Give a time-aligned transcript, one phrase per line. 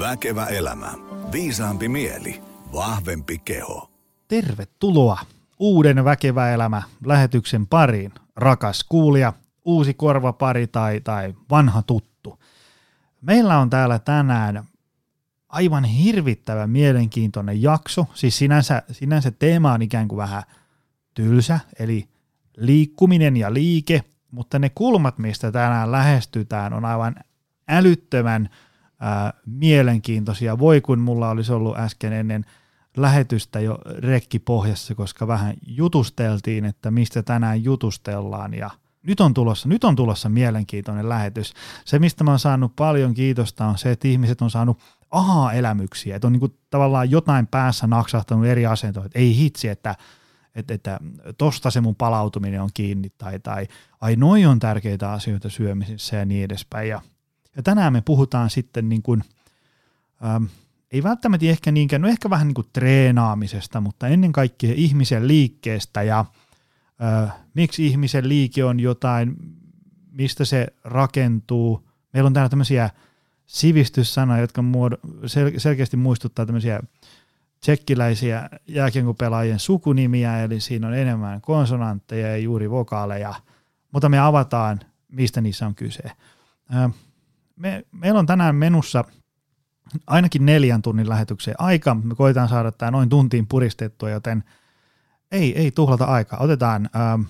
[0.00, 0.92] Väkevä elämä.
[1.32, 2.42] Viisaampi mieli.
[2.72, 3.90] Vahvempi keho.
[4.28, 5.18] Tervetuloa
[5.58, 9.32] uuden Väkevä elämä lähetyksen pariin, rakas kuulija,
[9.64, 12.38] uusi korvapari tai, tai vanha tuttu.
[13.20, 14.64] Meillä on täällä tänään
[15.48, 18.06] aivan hirvittävä mielenkiintoinen jakso.
[18.14, 20.42] Siis sinänsä, sinänsä teema on ikään kuin vähän
[21.14, 22.08] tylsä, eli
[22.56, 27.14] liikkuminen ja liike, mutta ne kulmat, mistä tänään lähestytään, on aivan
[27.68, 28.48] älyttömän
[29.00, 30.58] ää, mielenkiintoisia.
[30.58, 32.44] Voi kun mulla olisi ollut äsken ennen
[32.96, 38.70] lähetystä jo rekki pohjassa, koska vähän jutusteltiin, että mistä tänään jutustellaan ja
[39.02, 41.54] nyt on tulossa, nyt on tulossa mielenkiintoinen lähetys.
[41.84, 44.78] Se, mistä mä oon saanut paljon kiitosta, on se, että ihmiset on saanut
[45.10, 49.94] aha-elämyksiä, että on niin kuin tavallaan jotain päässä naksahtanut eri asentoja, että ei hitsi, että
[50.54, 51.00] että, että
[51.38, 53.66] tosta se mun palautuminen on kiinni tai, tai
[54.00, 56.88] ai noi on tärkeitä asioita syömisessä ja niin edespäin.
[56.88, 57.00] Ja,
[57.56, 59.24] ja tänään me puhutaan sitten niin kuin,
[60.24, 60.44] ähm,
[60.92, 66.02] ei välttämättä ehkä niinkään, no ehkä vähän niin kuin treenaamisesta, mutta ennen kaikkea ihmisen liikkeestä
[66.02, 66.24] ja
[67.02, 69.36] äh, miksi ihmisen liike on jotain,
[70.12, 71.88] mistä se rakentuu.
[72.12, 72.90] Meillä on täällä tämmöisiä
[73.46, 76.80] sivistyssanoja, jotka muod- sel- selkeästi muistuttaa tämmöisiä
[77.60, 83.34] tsekkiläisiä jääkienkopelaajien sukunimiä, eli siinä on enemmän konsonantteja ja juuri vokaaleja,
[83.92, 86.02] mutta me avataan, mistä niissä on kyse.
[87.60, 89.04] Me, meillä on tänään menussa
[90.06, 91.94] ainakin neljän tunnin lähetykseen aika.
[91.94, 94.44] Me koitetaan saada tämä noin tuntiin puristettua, joten
[95.32, 96.38] ei, ei tuhlata aikaa.
[96.40, 97.22] Otetaan ähm,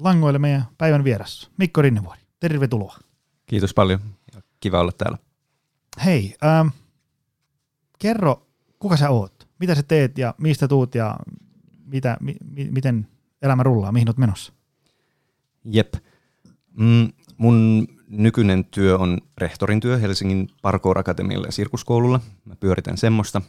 [0.00, 1.50] langoille meidän päivän vieressä.
[1.58, 2.96] Mikko Rinnevuori, tervetuloa.
[3.46, 4.00] Kiitos paljon.
[4.60, 5.18] Kiva olla täällä.
[6.04, 6.68] Hei, ähm,
[7.98, 8.46] kerro,
[8.78, 9.48] kuka sä oot?
[9.58, 11.16] Mitä sä teet ja mistä tuut ja
[11.86, 13.08] mitä, mi, mi, miten
[13.42, 14.52] elämä rullaa, mihin oot menossa?
[15.64, 15.94] Jep.
[16.78, 22.20] Mm, mun nykyinen työ on rehtorin työ Helsingin Parkour Akatemialla ja sirkuskoululla.
[22.44, 23.42] Mä pyöritän semmoista.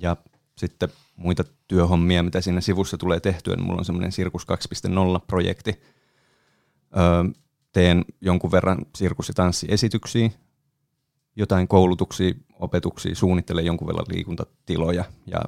[0.00, 0.16] Ja
[0.56, 5.82] sitten muita työhommia, mitä siinä sivussa tulee tehtyä, niin mulla on semmoinen Sirkus 2.0-projekti.
[6.96, 7.42] Öö,
[7.72, 10.30] teen jonkun verran sirkus- ja tanssiesityksiä,
[11.36, 15.40] jotain koulutuksia, opetuksia, suunnittelen jonkun verran liikuntatiloja ja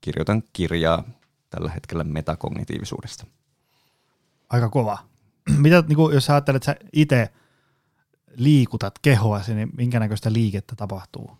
[0.00, 1.04] kirjoitan kirjaa
[1.50, 3.26] tällä hetkellä metakognitiivisuudesta.
[4.50, 4.98] Aika kova.
[5.58, 7.30] Mitä, niin kuin, jos ajattelet, sä itse
[8.36, 11.30] liikutat kehoasi, niin minkä näköistä liikettä tapahtuu?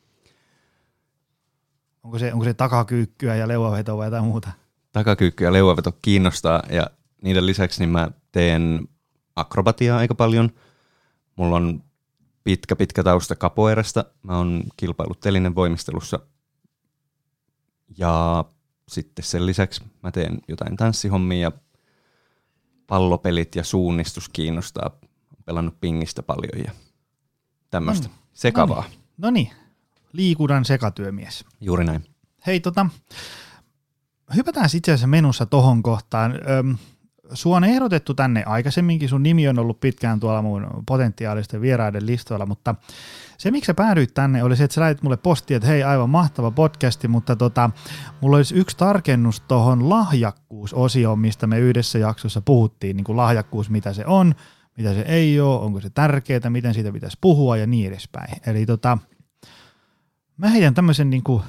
[2.02, 4.50] Onko se, onko se takakyykkyä ja leuaveto vai jotain muuta?
[4.92, 6.86] Takakyykky ja leuaveto kiinnostaa ja
[7.22, 8.88] niiden lisäksi niin mä teen
[9.36, 10.50] akrobatiaa aika paljon.
[11.36, 11.82] Mulla on
[12.44, 14.04] pitkä, pitkä tausta kapoerasta.
[14.22, 16.18] Mä oon kilpailut telinen voimistelussa.
[17.98, 18.44] Ja
[18.88, 21.52] sitten sen lisäksi mä teen jotain tanssihommia ja
[22.86, 24.90] pallopelit ja suunnistus kiinnostaa.
[25.44, 26.72] Pelannut pingistä paljon ja
[27.74, 28.14] tämmöistä Mm.
[28.34, 28.84] sekavaa.
[29.18, 29.50] No niin,
[30.12, 31.44] liikunnan sekatyömies.
[31.60, 32.04] Juuri näin.
[32.46, 32.86] Hei, tota,
[34.34, 36.32] hypätään itse asiassa menussa tohon kohtaan.
[36.58, 36.76] Öm,
[37.32, 42.46] sua on ehdotettu tänne aikaisemminkin, sun nimi on ollut pitkään tuolla mun potentiaalisten vieraiden listoilla,
[42.46, 42.74] mutta
[43.38, 46.10] se, miksi sä päädyit tänne, oli se, että sä lähetit mulle postia, että hei, aivan
[46.10, 47.70] mahtava podcasti, mutta tota,
[48.20, 53.92] mulla olisi yksi tarkennus tuohon lahjakkuusosioon, mistä me yhdessä jaksossa puhuttiin, niin kuin lahjakkuus, mitä
[53.92, 54.34] se on,
[54.76, 58.36] mitä se ei ole, onko se tärkeää, miten siitä pitäisi puhua ja niin edespäin.
[58.46, 58.98] Eli tota,
[60.36, 61.42] mä heitän tämmöisen niin kuin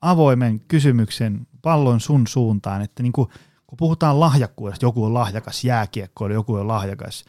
[0.00, 3.28] avoimen kysymyksen pallon sun suuntaan, että niin kuin,
[3.66, 7.24] kun puhutaan lahjakkuudesta, joku on lahjakas jääkiekkoilu, joku on lahjakas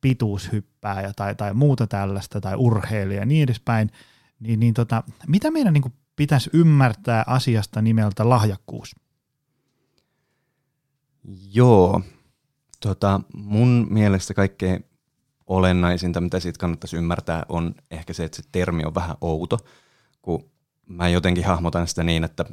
[0.00, 3.90] pituushyppääjä tai, tai muuta tällaista, tai urheilija ja niin edespäin,
[4.40, 8.96] niin, niin tota, mitä meidän niin kuin pitäisi ymmärtää asiasta nimeltä lahjakkuus?
[11.52, 12.02] Joo.
[12.80, 14.84] Tota, mun mielestä kaikkein
[15.46, 19.58] olennaisinta, mitä siitä kannattaisi ymmärtää, on ehkä se, että se termi on vähän outo,
[20.22, 20.50] kun
[20.86, 22.44] mä jotenkin hahmotan sitä niin, että,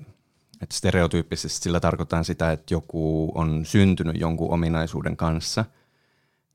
[0.62, 5.66] että stereotyyppisesti sillä tarkoitan sitä, että joku on syntynyt jonkun ominaisuuden kanssa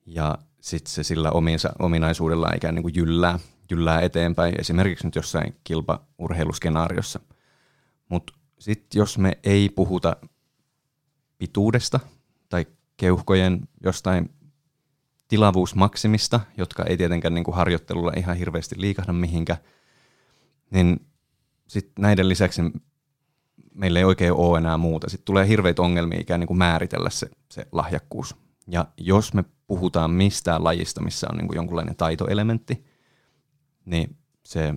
[0.07, 3.39] ja sitten se sillä ominsa, ominaisuudella ikään niin kuin jyllää,
[3.71, 7.21] jyllää eteenpäin, esimerkiksi nyt jossain kilpaurheiluskenaariossa.
[8.09, 10.17] Mutta sitten jos me ei puhuta
[11.39, 12.01] pituudesta
[13.01, 14.31] keuhkojen jostain
[15.29, 19.57] tilavuusmaksimista, jotka ei tietenkään niin kuin harjoittelulla ihan hirveästi liikahda mihinkä,
[20.71, 21.07] niin
[21.67, 22.63] sitten näiden lisäksi
[23.75, 25.11] meillä ei oikein ole enää muuta.
[25.11, 28.37] Sitten tulee hirveitä ongelmia ikään niin kuin määritellä se, se lahjakkuus.
[28.69, 32.85] Ja jos me puhutaan mistään lajista, missä on niin kuin jonkunlainen taitoelementti,
[33.85, 34.75] niin se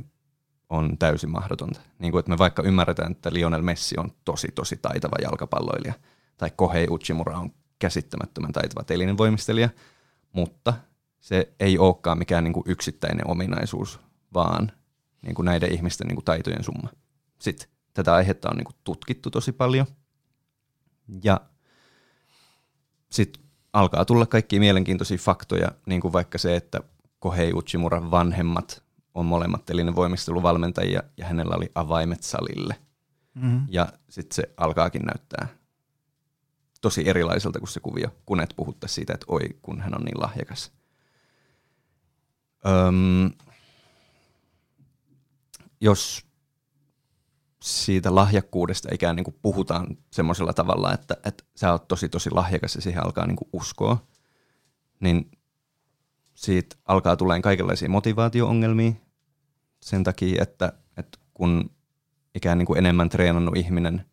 [0.70, 1.82] on täysin mahdotonta.
[2.00, 5.94] Niin kuin, että me vaikka ymmärretään, että Lionel Messi on tosi, tosi taitava jalkapalloilija,
[6.38, 9.70] tai Kohei Uchimura on käsittämättömän taitava telinen voimistelija,
[10.32, 10.74] mutta
[11.20, 14.00] se ei olekaan mikään niin kuin yksittäinen ominaisuus,
[14.34, 14.72] vaan
[15.22, 16.90] niin kuin näiden ihmisten niin kuin taitojen summa.
[17.40, 19.86] Sitten tätä aihetta on niin kuin tutkittu tosi paljon.
[21.24, 21.42] Ja
[23.12, 23.44] sitten
[23.74, 26.80] alkaa tulla kaikki mielenkiintoisia faktoja, niin kuin vaikka se, että
[27.20, 28.84] Kohei Uchimuran vanhemmat
[29.14, 32.76] on molemmat telinen voimisteluvalmentajia ja hänellä oli avaimet salille.
[33.36, 33.66] Mm-hmm.
[33.70, 35.48] Ja sitten se alkaakin näyttää
[36.84, 40.22] tosi erilaiselta kuin se kuvio, kun et puhuttaisi siitä, että oi, kun hän on niin
[40.22, 40.72] lahjakas.
[42.66, 43.32] Öm,
[45.82, 46.26] jos
[47.62, 52.76] siitä lahjakkuudesta ikään niin kuin puhutaan semmoisella tavalla, että, että sä oot tosi tosi lahjakas
[52.76, 54.08] ja siihen alkaa niin kuin uskoa,
[55.00, 55.32] niin
[56.34, 58.92] siitä alkaa tulee kaikenlaisia motivaatio-ongelmia
[59.82, 61.70] sen takia, että, että kun
[62.36, 64.06] ikään niin kuin enemmän treenannut ihminen,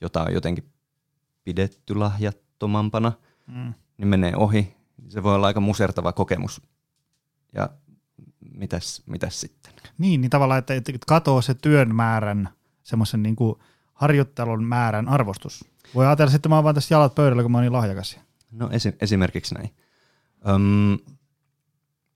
[0.00, 0.75] jota on jotenkin
[1.46, 3.12] pidetty lahjattomampana,
[3.46, 3.74] mm.
[3.98, 4.76] niin menee ohi.
[5.08, 6.62] Se voi olla aika musertava kokemus.
[7.54, 7.70] Ja
[8.54, 9.72] mitäs, mitäs sitten?
[9.98, 12.48] Niin, niin tavallaan, että, että katoo se työn määrän,
[12.82, 13.58] semmoisen niin kuin
[13.94, 15.64] harjoittelun määrän arvostus.
[15.94, 18.18] Voi ajatella, että mä oon vaan tässä jalat pöydällä, kun mä oon niin lahjakas.
[18.52, 19.70] No esi- esimerkiksi näin.
[20.48, 20.98] Öm,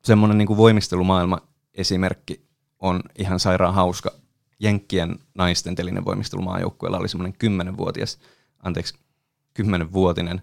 [0.04, 1.38] semmoinen niin kuin voimistelumaailma
[1.74, 2.46] esimerkki
[2.78, 4.10] on ihan sairaan hauska.
[4.60, 8.18] Jenkkien naisten telinen voimistelumaajoukkueella oli semmoinen kymmenenvuotias,
[8.62, 8.94] anteeksi,
[9.60, 10.42] kymmenenvuotinen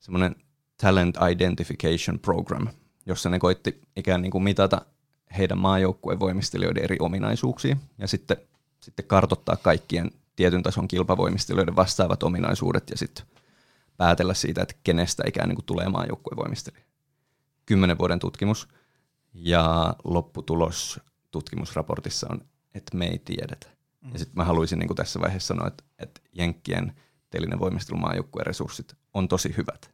[0.00, 0.36] semmoinen
[0.82, 2.68] Talent Identification Program,
[3.06, 4.82] jossa ne koitti ikään niin kuin mitata
[5.38, 8.36] heidän maajoukkueen voimistelijoiden eri ominaisuuksia ja sitten,
[8.80, 13.24] sitten kartottaa kaikkien tietyn tason kilpavoimistelijoiden vastaavat ominaisuudet ja sitten
[13.96, 16.84] päätellä siitä, että kenestä ikään niin kuin tulee maajoukkueen voimistelija.
[17.66, 18.68] Kymmenen vuoden tutkimus
[19.34, 22.40] ja lopputulos tutkimusraportissa on,
[22.74, 23.66] että me ei tiedetä.
[24.00, 24.12] Mm.
[24.12, 26.92] Ja sitten mä haluaisin niin kuin tässä vaiheessa sanoa, että, että Jenkkien
[27.36, 29.90] telinen voimistelumaajoukkueen resurssit on tosi hyvät.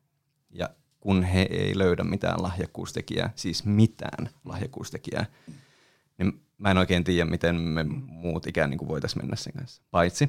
[0.51, 5.27] Ja kun he ei löydä mitään lahjakkuustekijää, siis mitään lahjakkuustekijää,
[6.19, 9.83] niin mä en oikein tiedä, miten me muut ikään niin kuin voitaisiin mennä sen kanssa.
[9.91, 10.29] Paitsi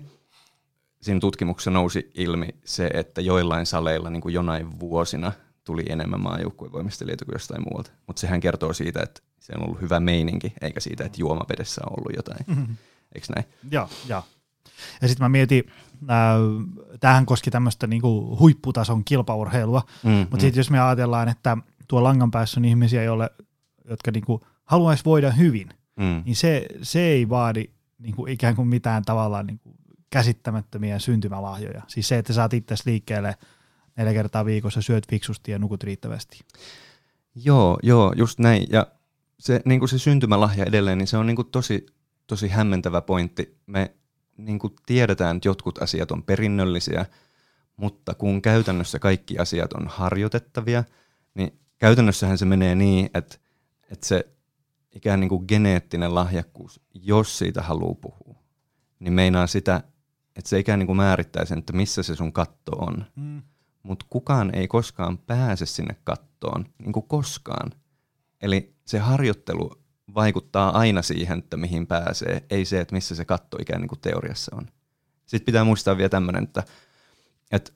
[1.01, 5.31] siinä tutkimuksessa nousi ilmi se, että joillain saleilla niin kuin jonain vuosina
[5.63, 7.91] tuli enemmän maajoukkuevoimistelijoita kuin jostain muualta.
[8.07, 11.99] Mutta sehän kertoo siitä, että se on ollut hyvä meininki, eikä siitä, että juomavedessä on
[11.99, 12.45] ollut jotain.
[12.47, 12.75] Mm-hmm.
[13.15, 13.45] Eikö näin?
[13.71, 14.23] Joo, joo.
[15.01, 15.63] Ja sitten mä mietin,
[16.09, 20.41] äh, tämähän koski tämmöistä niinku huipputason kilpaurheilua, mm, mutta mm.
[20.41, 23.29] sitten jos me ajatellaan, että tuo langan päässä on ihmisiä, joille,
[23.89, 26.23] jotka niinku haluaisi voida hyvin, mm.
[26.25, 27.65] niin se, se ei vaadi
[27.99, 29.75] niinku ikään kuin mitään tavallaan niinku
[30.09, 31.81] käsittämättömiä syntymälahjoja.
[31.87, 33.35] Siis se, että saat itse liikkeelle
[33.97, 36.39] neljä kertaa viikossa, syöt fiksusti ja nukut riittävästi.
[37.35, 38.67] Joo, joo, just näin.
[38.69, 38.87] Ja
[39.39, 41.85] se, niin kuin se syntymälahja edelleen, niin se on niin kuin tosi,
[42.27, 43.57] tosi hämmentävä pointti.
[43.65, 43.95] Me
[44.37, 47.05] niin kuin tiedetään, että jotkut asiat on perinnöllisiä,
[47.77, 50.83] mutta kun käytännössä kaikki asiat on harjoitettavia,
[51.33, 53.37] niin käytännössähän se menee niin, että,
[53.91, 54.27] että se
[54.95, 58.43] ikään niin kuin geneettinen lahjakkuus, jos siitä haluaa puhua,
[58.99, 59.83] niin meinaa sitä,
[60.35, 63.05] että se ikään niin kuin määrittää sen, että missä se sun katto on.
[63.15, 63.41] Mm.
[63.83, 67.71] Mutta kukaan ei koskaan pääse sinne kattoon, niin kuin koskaan.
[68.41, 69.82] Eli se harjoittelu
[70.15, 73.99] vaikuttaa aina siihen, että mihin pääsee, ei se, että missä se katto ikään niin kuin
[73.99, 74.67] teoriassa on.
[75.25, 76.63] Sitten pitää muistaa vielä tämmöinen, että,
[77.51, 77.71] että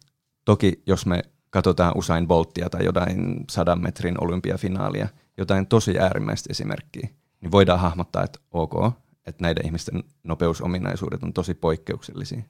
[0.46, 5.08] toki jos me katsotaan Usain Bolttia tai jotain sadan metrin olympiafinaalia,
[5.38, 7.10] jotain tosi äärimmäistä esimerkkiä,
[7.42, 8.74] niin voidaan hahmottaa, että ok,
[9.26, 12.42] että näiden ihmisten nopeusominaisuudet on tosi poikkeuksellisia.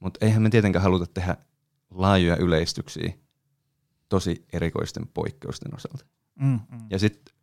[0.00, 1.36] Mutta eihän me tietenkään haluta tehdä
[1.90, 3.12] laajoja yleistyksiä
[4.08, 6.04] tosi erikoisten poikkeusten osalta.
[6.40, 6.86] Mm, mm.
[6.90, 7.34] Ja sitten,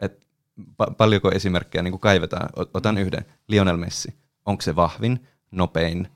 [0.00, 0.26] että
[0.60, 2.48] pa- paljonko esimerkkejä niin kaivetaan.
[2.74, 3.24] Otan yhden.
[3.48, 4.14] Lionel Messi.
[4.46, 6.08] Onko se vahvin, nopein,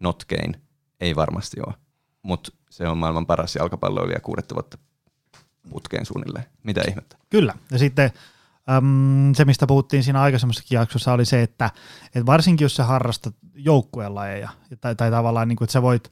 [0.00, 0.56] notkein?
[1.00, 1.74] Ei varmasti ole.
[2.22, 4.78] Mutta se on maailman paras jalkapalloilija kuudetta vuotta
[5.70, 6.44] putkeen suunnilleen.
[6.62, 7.16] Mitä ihmettä?
[7.30, 7.54] Kyllä.
[7.70, 8.10] Ja sitten
[8.70, 11.70] äm, se, mistä puhuttiin siinä aikaisemmassakin jaksossa, oli se, että,
[12.06, 14.48] että varsinkin jos sä harrastat joukkueen lajeja,
[14.80, 16.10] tai, tai tavallaan, niin kuin, että sä voit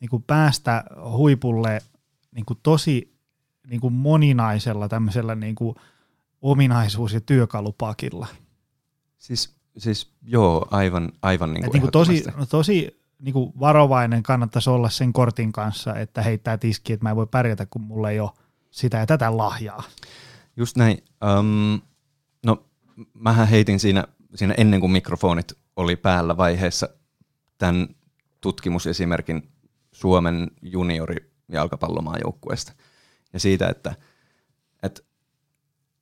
[0.00, 1.80] niin kuin päästä huipulle
[2.34, 3.12] niin kuin tosi
[3.66, 5.76] niin kuin moninaisella tämmöisellä niin kuin
[6.42, 8.26] ominaisuus- ja työkalupakilla.
[9.18, 14.70] Siis, siis joo, aivan, aivan niin kuin niin kuin tosi, tosi niin kuin varovainen kannattaisi
[14.70, 18.20] olla sen kortin kanssa, että heittää tiski, että mä en voi pärjätä, kun mulla ei
[18.20, 18.30] ole
[18.70, 19.82] sitä ja tätä lahjaa.
[20.56, 21.04] Just näin.
[21.38, 21.80] Um,
[22.46, 22.64] no,
[23.14, 26.88] mähän heitin siinä, siinä ennen kuin mikrofonit oli päällä vaiheessa
[27.58, 27.88] tämän
[28.40, 29.48] tutkimusesimerkin
[29.92, 32.72] Suomen juniori jalkapallomaajoukkueesta.
[33.32, 33.94] Ja siitä, että,
[34.82, 35.02] että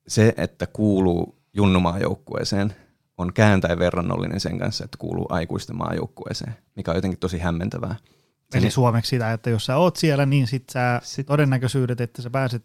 [0.07, 2.75] se, että kuuluu junnumaajoukkueeseen,
[3.17, 7.95] on kääntäen verrannollinen sen kanssa, että kuuluu aikuisten maajoukkueeseen, mikä on jotenkin tosi hämmentävää.
[8.53, 12.21] Eli niin, suomeksi sitä, että jos sä oot siellä, niin sit sä sit, todennäköisyydet, että
[12.21, 12.63] sä pääset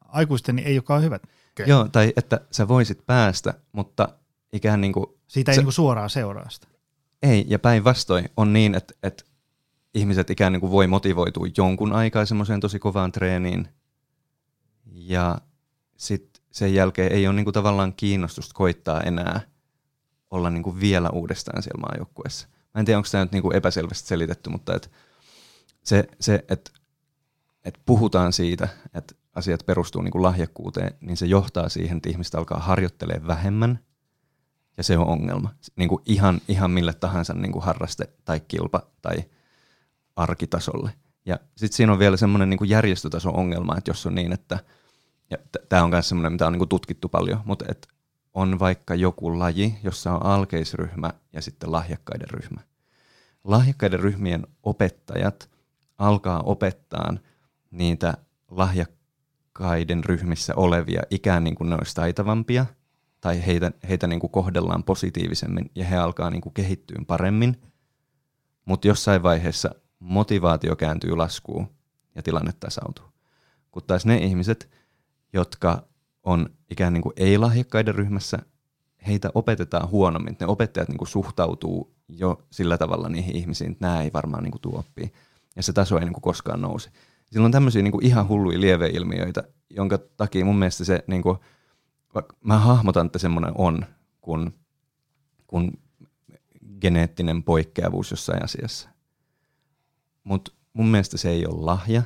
[0.00, 1.22] aikuisten, niin ei olekaan hyvät.
[1.22, 1.66] Okay.
[1.66, 4.08] Joo, tai että sä voisit päästä, mutta
[4.52, 6.66] ikään niin kuin, Siitä ei se- niin kuin suoraan seuraa sitä.
[7.22, 9.24] ei, ja päinvastoin on niin, että, että
[9.94, 13.68] ihmiset ikään niin kuin voi motivoitua jonkun aikaa semmoiseen tosi kovaan treeniin,
[14.86, 15.38] ja
[15.96, 19.40] sitten sen jälkeen ei ole niin kuin tavallaan kiinnostusta koittaa enää
[20.30, 22.48] olla niin kuin vielä uudestaan siellä maajoukkueessa.
[22.74, 24.90] Mä en tiedä, onko tämä nyt niin kuin epäselvästi selitetty, mutta et
[25.82, 26.70] se, se että
[27.64, 32.34] et puhutaan siitä, että asiat perustuu niin kuin lahjakkuuteen, niin se johtaa siihen, että ihmiset
[32.34, 33.78] alkaa harjoittelee vähemmän,
[34.76, 35.54] ja se on ongelma.
[35.76, 39.24] Niin kuin ihan, ihan mille tahansa niin kuin harraste tai kilpa tai
[40.16, 40.90] arkitasolle.
[41.26, 44.58] Ja sitten siinä on vielä semmoinen niin järjestötason ongelma, että jos on niin, että,
[45.30, 45.38] ja
[45.68, 47.88] tämä on myös semmoinen, mitä on niin kuin tutkittu paljon, mutta et
[48.34, 52.60] on vaikka joku laji, jossa on alkeisryhmä ja sitten lahjakkaiden ryhmä.
[53.44, 55.50] Lahjakkaiden ryhmien opettajat
[55.98, 57.14] alkaa opettaa
[57.70, 58.14] niitä
[58.50, 62.66] lahjakkaiden ryhmissä olevia ikään niin kuin ne olisi taitavampia,
[63.20, 67.62] tai heitä, heitä niin kuin kohdellaan positiivisemmin, ja he alkaa niin kuin kehittyä paremmin,
[68.64, 71.68] mutta jossain vaiheessa motivaatio kääntyy laskuun,
[72.14, 73.04] ja tilanne tasautuu.
[73.70, 74.70] Kun taas ne ihmiset,
[75.34, 75.82] jotka
[76.22, 78.38] on ikään niin kuin ei-lahjakkaiden ryhmässä,
[79.06, 80.36] heitä opetetaan huonommin.
[80.40, 84.52] Ne opettajat niin kuin suhtautuu jo sillä tavalla niihin ihmisiin, että nämä ei varmaan niin
[84.62, 85.12] kuin.
[85.56, 86.90] Ja se taso ei niin kuin koskaan nouse.
[87.32, 91.38] Sillä on tämmöisiä niin kuin ihan hulluja lieveilmiöitä, jonka takia mun mielestä se, niin kuin,
[92.44, 93.86] mä hahmotan, että semmoinen on,
[94.20, 94.52] kun,
[95.46, 95.72] kun
[96.80, 98.88] geneettinen poikkeavuus jossain asiassa.
[100.24, 102.02] Mutta mun mielestä se ei ole lahja.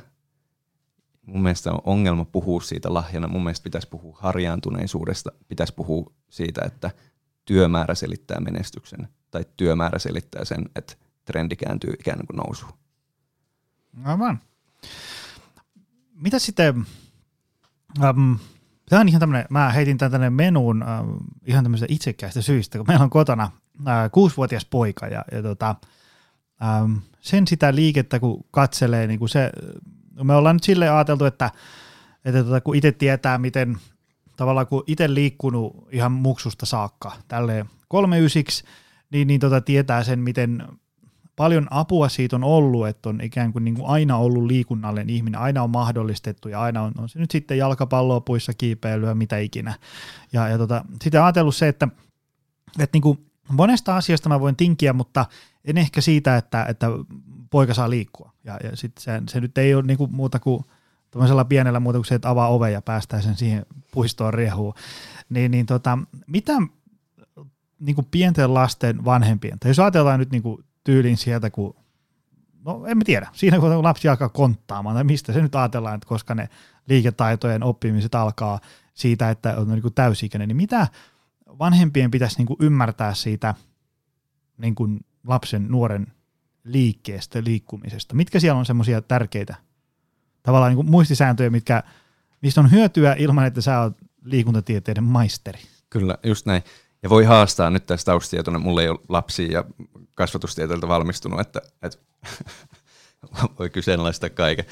[1.29, 3.27] Mun mielestä on ongelma puhua siitä lahjana.
[3.27, 5.31] Mun mielestä pitäisi puhua harjaantuneisuudesta.
[5.47, 6.91] Pitäisi puhua siitä, että
[7.45, 9.07] työmäärä selittää menestyksen.
[9.31, 10.93] Tai työmäärä selittää sen, että
[11.25, 12.73] trendi kääntyy ikään kuin nousuun.
[14.03, 14.39] Aivan.
[16.13, 16.85] Mitä sitten,
[18.03, 18.33] ähm,
[18.89, 21.09] tämä on ihan tämmöinen, mä heitin tämän tänne menuun ähm,
[21.45, 23.51] ihan tämmöistä itsekkäistä syistä, kun meillä on kotona
[23.87, 25.75] äh, kuusivuotias poika ja, ja tota,
[26.63, 29.51] ähm, sen sitä liikettä kun katselee, niin kuin se,
[30.23, 31.51] me ollaan nyt silleen ajateltu, että,
[32.25, 33.77] että tota, kun itse tietää, miten
[34.35, 38.63] tavallaan kun itse liikkunut ihan muksusta saakka tälleen kolme ysiksi,
[39.11, 40.63] niin, niin tota, tietää sen, miten
[41.35, 45.41] paljon apua siitä on ollut, että on ikään kuin, niin kuin aina ollut liikunnallinen ihminen,
[45.41, 49.73] aina on mahdollistettu ja aina on, on se nyt sitten jalkapalloa, puissa, kiipeilyä, mitä ikinä.
[50.33, 51.87] Ja, ja tota, sitten ajatellut se, että,
[52.79, 55.25] että niin kuin monesta asiasta mä voin tinkiä, mutta
[55.65, 56.87] en ehkä siitä, että, että
[57.49, 58.33] poika saa liikkua.
[58.43, 60.63] Ja, ja sitten se, se nyt ei ole niin kuin muuta kuin
[61.11, 64.73] tämmöisellä pienellä muuta kuin se, että avaa ove ja päästään sen siihen puistoon riehuun.
[65.29, 65.97] Niin, niin tota,
[66.27, 66.53] mitä
[67.79, 71.75] niin kuin pienten lasten vanhempien, tai jos ajatellaan nyt niin kuin tyylin sieltä, kun,
[72.65, 76.07] no en mä tiedä, siinä kun lapsi alkaa konttaamaan, tai mistä se nyt ajatellaan, että
[76.07, 76.49] koska ne
[76.87, 78.59] liiketaitojen oppimiset alkaa
[78.93, 80.87] siitä, että on niin täysikäinen, niin mitä
[81.59, 83.55] vanhempien pitäisi niin ymmärtää siitä
[84.57, 86.07] niin kuin lapsen, nuoren
[86.63, 88.15] liikkeestä, liikkumisesta?
[88.15, 89.55] Mitkä siellä on semmoisia tärkeitä
[90.43, 91.83] tavallaan niin kuin muistisääntöjä, mitkä,
[92.41, 95.59] mistä on hyötyä ilman, että sä oot liikuntatieteiden maisteri?
[95.89, 96.63] Kyllä, just näin.
[97.03, 99.63] Ja voi haastaa nyt tästä taustatietona, mulla ei ole lapsia ja
[100.15, 101.97] kasvatustieteeltä valmistunut, että, että
[103.59, 104.65] voi kyseenalaistaa kaiken.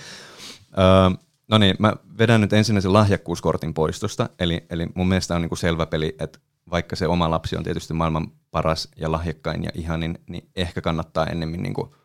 [0.77, 5.55] Öö, no niin, mä vedän nyt ensinnäisen lahjakkuuskortin poistosta, eli, eli mun mielestä on niinku
[5.55, 6.39] selvä peli, että
[6.71, 11.25] vaikka se oma lapsi on tietysti maailman paras ja lahjakkain ja ihanin, niin ehkä kannattaa
[11.25, 11.95] ennemmin niinku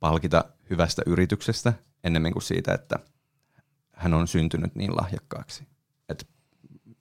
[0.00, 1.72] palkita hyvästä yrityksestä
[2.04, 2.98] ennemmin kuin siitä, että
[3.92, 5.66] hän on syntynyt niin lahjakkaaksi.
[6.08, 6.28] Et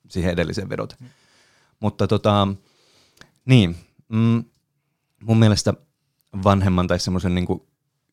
[0.09, 0.95] siihen edelliseen vedot.
[0.99, 1.07] Mm.
[1.79, 2.47] Mutta tota,
[3.45, 3.75] niin,
[4.09, 4.43] mm,
[5.23, 5.73] mun mielestä
[6.43, 7.47] vanhemman tai semmoisen niin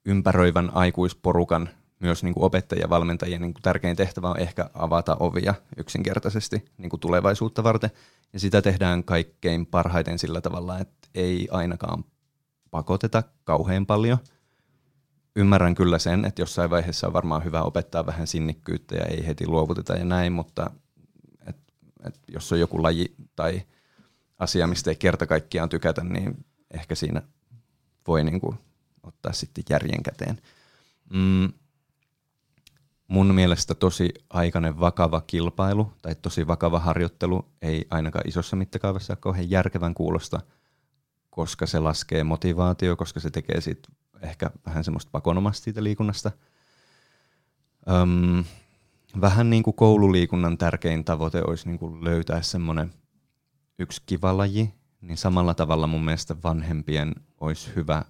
[0.04, 1.68] ympäröivän aikuisporukan,
[2.00, 6.64] myös niin kuin opettajien ja valmentajien niin kuin tärkein tehtävä on ehkä avata ovia yksinkertaisesti
[6.78, 7.90] niin kuin tulevaisuutta varten.
[8.32, 12.04] Ja sitä tehdään kaikkein parhaiten sillä tavalla, että ei ainakaan
[12.70, 14.18] pakoteta kauhean paljon.
[15.36, 19.46] Ymmärrän kyllä sen, että jossain vaiheessa on varmaan hyvä opettaa vähän sinnikkyyttä ja ei heti
[19.46, 20.70] luovuteta ja näin, mutta
[21.46, 21.56] et,
[22.06, 23.62] et jos on joku laji tai
[24.38, 27.22] asia, mistä ei kerta kaikkiaan tykätä, niin ehkä siinä
[28.06, 28.58] voi niin kuin
[29.02, 30.40] ottaa sitten järjen käteen.
[31.12, 31.52] Mm,
[33.08, 39.18] mun mielestä tosi aikainen vakava kilpailu tai tosi vakava harjoittelu ei ainakaan isossa mittakaavassa ole
[39.20, 40.40] kauhean järkevän kuulosta,
[41.30, 43.88] koska se laskee motivaatio, koska se tekee siitä
[44.22, 46.30] ehkä vähän semmoista pakonomasta siitä liikunnasta.
[47.90, 48.44] Öm,
[49.20, 52.94] vähän niin kuin koululiikunnan tärkein tavoite olisi niin kuin löytää semmoinen
[53.78, 58.04] yksi kiva laji, niin samalla tavalla mun mielestä vanhempien olisi hyvä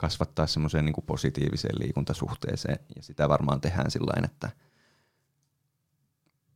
[0.00, 4.50] kasvattaa semmoiseen niin positiiviseen liikuntasuhteeseen, ja sitä varmaan tehdään sillä että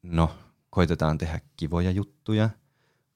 [0.02, 0.34] no,
[0.70, 2.50] koitetaan tehdä kivoja juttuja,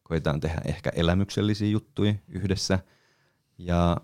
[0.02, 2.78] koetaan tehdä ehkä elämyksellisiä juttuja yhdessä.
[3.58, 3.96] Ja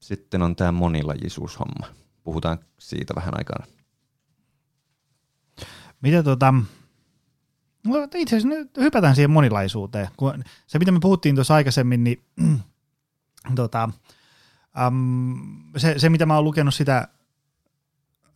[0.00, 1.86] sitten on tämä monilajisuushomma.
[2.22, 3.66] Puhutaan siitä vähän aikaa.
[6.00, 6.54] Mitä tota,
[7.86, 10.08] no itse asiassa nyt hypätään siihen monilaisuuteen.
[10.16, 12.22] Kun se, mitä me puhuttiin tuossa aikaisemmin, niin
[13.56, 13.90] tota,
[14.86, 17.08] um, se, se, mitä mä oon lukenut sitä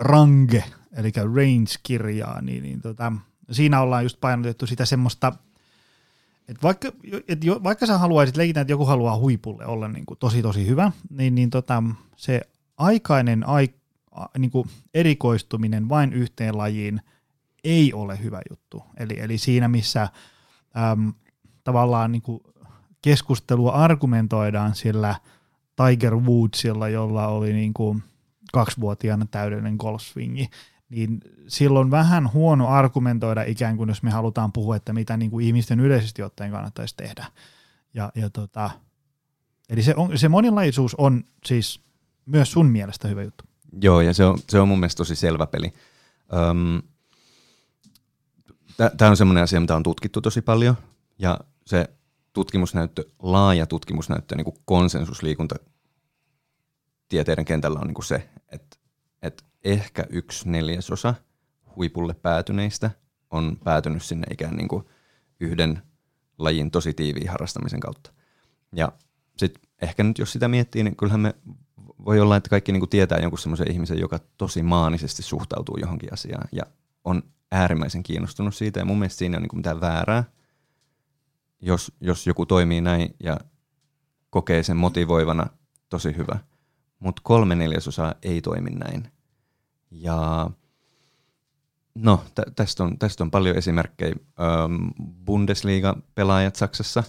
[0.01, 0.65] Range,
[0.97, 3.13] eli Range-kirjaa, niin, niin tota,
[3.51, 5.33] siinä ollaan just painotettu sitä semmoista,
[6.49, 6.93] että vaikka,
[7.29, 10.67] et jo, vaikka sä haluaisit leikitä, että joku haluaa huipulle olla niin kuin tosi tosi
[10.67, 11.83] hyvä, niin, niin tota,
[12.17, 12.41] se
[12.77, 13.69] aikainen ai,
[14.39, 17.01] niin kuin erikoistuminen vain yhteen lajiin
[17.65, 18.83] ei ole hyvä juttu.
[18.97, 20.09] Eli, eli siinä, missä
[20.93, 21.13] äm,
[21.65, 22.41] tavallaan niin kuin
[23.03, 25.15] keskustelua argumentoidaan sillä
[25.77, 28.03] Tiger Woodsilla, jolla oli niin kuin
[28.53, 30.49] kaksivuotiaana täydellinen golfswingi,
[30.89, 35.47] niin silloin vähän huono argumentoida ikään kuin, jos me halutaan puhua, että mitä niin kuin
[35.47, 37.27] ihmisten yleisesti ottaen kannattaisi tehdä.
[37.95, 38.71] Ja, ja tota,
[39.69, 41.81] eli se, on, se monilaisuus on siis
[42.27, 43.45] myös sun mielestä hyvä juttu.
[43.83, 45.73] Joo, ja se on, se on mun mielestä tosi selvä peli.
[46.33, 46.83] Öm,
[48.97, 50.77] Tämä on semmoinen asia, mitä on tutkittu tosi paljon,
[51.19, 51.91] ja se
[52.35, 55.55] tutkimusnäyttö, laaja tutkimusnäyttö niin kuin konsensusliikunta
[57.09, 58.77] tieteiden kentällä on niin kuin se, että,
[59.23, 61.15] että ehkä yksi neljäsosa
[61.77, 62.91] huipulle päätyneistä
[63.31, 64.85] on päätynyt sinne ikään niin kuin
[65.41, 65.83] yhden
[66.39, 68.13] lajin tosi tiiviin harrastamisen kautta.
[68.73, 68.93] Ja
[69.37, 71.35] sitten ehkä nyt jos sitä miettii, niin kyllähän me
[72.05, 76.13] voi olla, että kaikki niin kuin tietää jonkun semmoisen ihmisen, joka tosi maanisesti suhtautuu johonkin
[76.13, 76.63] asiaan ja
[77.05, 77.23] on
[77.53, 78.81] äärimmäisen kiinnostunut siitä.
[78.81, 80.25] Ja mun mielestä siinä ole niin kuin mitään väärää,
[81.65, 83.41] jos, jos joku toimii näin ja
[84.31, 85.47] kokee sen motivoivana
[85.89, 86.39] tosi hyvä.
[86.99, 89.13] Mutta kolme neljäsosaa ei toimi näin.
[89.91, 90.51] Ja
[91.95, 94.15] no, tä- tästä, on, tästä on paljon esimerkkejä.
[94.41, 94.91] Öm,
[95.25, 97.03] Bundesliga-pelaajat Saksassa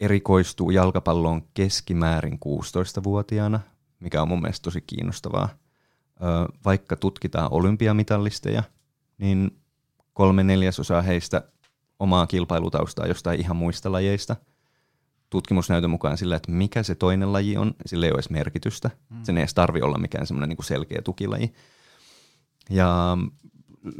[0.00, 3.60] erikoistuu jalkapalloon keskimäärin 16-vuotiaana,
[4.00, 5.48] mikä on mun mielestä tosi kiinnostavaa.
[6.64, 8.62] Vaikka tutkitaan olympiamitallisteja,
[9.18, 9.60] niin
[10.12, 11.42] kolme neljäsosaa heistä
[11.98, 14.36] omaa kilpailutaustaa jostain ihan muista lajeista.
[15.30, 18.90] Tutkimusnäytön mukaan sillä, että mikä se toinen laji on, sillä ei ole edes merkitystä.
[19.10, 19.22] Mm.
[19.22, 21.52] Sen ei edes tarvi olla mikään semmoinen niin selkeä tukilaji.
[22.70, 23.18] Ja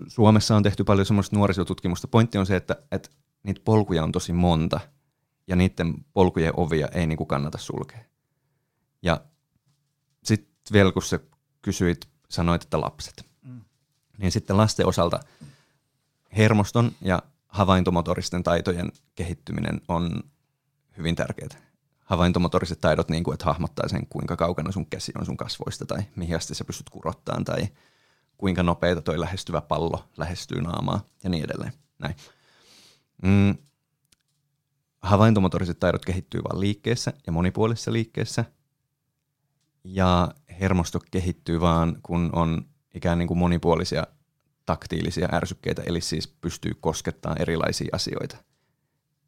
[0.09, 2.09] Suomessa on tehty paljon semmoista nuorisotutkimusta.
[2.09, 3.11] Pointti on se, että, että
[3.43, 4.81] niitä polkuja on tosi monta
[5.47, 8.05] ja niiden polkujen ovia ei niin kuin kannata sulkea.
[9.03, 9.21] Ja
[10.25, 11.21] sitten vielä kun sä
[11.63, 13.61] kysyit, sanoit, että lapset, mm.
[14.19, 15.21] niin sitten lasten osalta
[16.37, 17.23] hermoston ja
[17.55, 20.23] havaintomotoristen taitojen kehittyminen on
[20.97, 21.49] hyvin tärkeää.
[22.05, 26.03] Havaintomotoriset taidot, niin kuin, että hahmottaa sen, kuinka kaukana sun käsi on sun kasvoista tai
[26.17, 27.69] mihin asti sä pystyt kurottaan tai
[28.39, 31.73] kuinka nopeita toi lähestyvä pallo lähestyy naamaa ja niin edelleen.
[31.99, 32.15] Näin.
[33.23, 33.59] Mm.
[35.03, 38.45] Havaintomotoriset taidot kehittyy vain liikkeessä ja monipuolisessa liikkeessä.
[39.85, 44.07] Ja hermosto kehittyy vaan, kun on ikään niin kuin monipuolisia
[44.67, 48.37] taktiilisia ärsykkeitä, eli siis pystyy koskettamaan erilaisia asioita.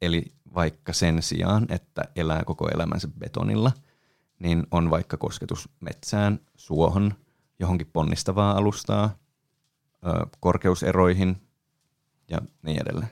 [0.01, 3.71] Eli vaikka sen sijaan, että elää koko elämänsä betonilla,
[4.39, 7.13] niin on vaikka kosketus metsään, suohon,
[7.59, 9.17] johonkin ponnistavaa alustaa,
[10.39, 11.41] korkeuseroihin
[12.29, 13.11] ja niin edelleen.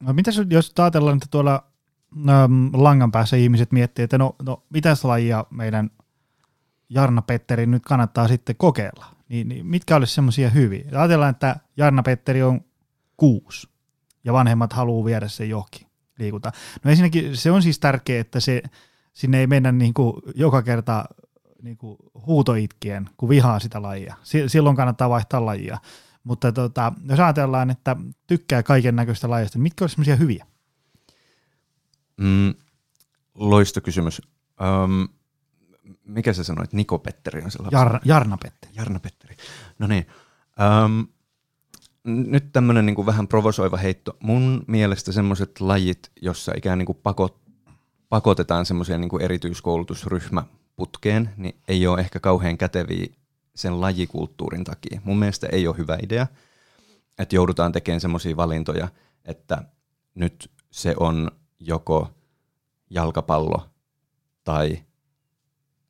[0.00, 1.64] No mitä jos ajatellaan, että tuolla
[2.28, 5.90] ähm, langan päässä ihmiset miettii, että no, no mitäs lajia meidän
[6.88, 9.06] Jarna Petteri nyt kannattaa sitten kokeilla?
[9.30, 10.84] Niin, niin mitkä olisi semmoisia hyviä?
[10.92, 12.60] Ajatellaan, että Jarna Petteri on
[13.16, 13.68] kuusi
[14.24, 15.86] ja vanhemmat haluaa viedä sen johonkin
[16.18, 16.52] liikuntaan.
[16.84, 18.62] No ensinnäkin se on siis tärkeää, että se,
[19.12, 21.04] sinne ei mennä niin kuin joka kerta
[21.62, 24.14] niin kuin huutoitkien, kun vihaa sitä lajia.
[24.46, 25.78] Silloin kannattaa vaihtaa lajia.
[26.24, 30.46] Mutta tota, jos ajatellaan, että tykkää kaiken näköistä lajista, niin mitkä olisi semmoisia hyviä?
[32.16, 32.54] Mm,
[33.34, 34.22] loistokysymys.
[34.60, 35.08] Um,
[36.10, 36.72] mikä sä sanoit?
[36.72, 37.74] Niko Petteri on se lapsi?
[37.74, 38.72] Jar, Jarna Petteri.
[38.76, 39.36] Jarna Petteri.
[39.78, 40.06] No niin.
[40.84, 41.06] Um,
[42.04, 44.16] nyt tämmöinen niin vähän provosoiva heitto.
[44.20, 47.40] Mun mielestä semmoiset lajit, jossa ikään niin kuin pakot,
[48.08, 53.06] pakotetaan semmoiseen niin erityiskoulutusryhmäputkeen, niin ei ole ehkä kauhean käteviä
[53.54, 55.00] sen lajikulttuurin takia.
[55.04, 56.26] Mun mielestä ei ole hyvä idea,
[57.18, 58.88] että joudutaan tekemään semmoisia valintoja,
[59.24, 59.64] että
[60.14, 62.10] nyt se on joko
[62.90, 63.68] jalkapallo
[64.44, 64.82] tai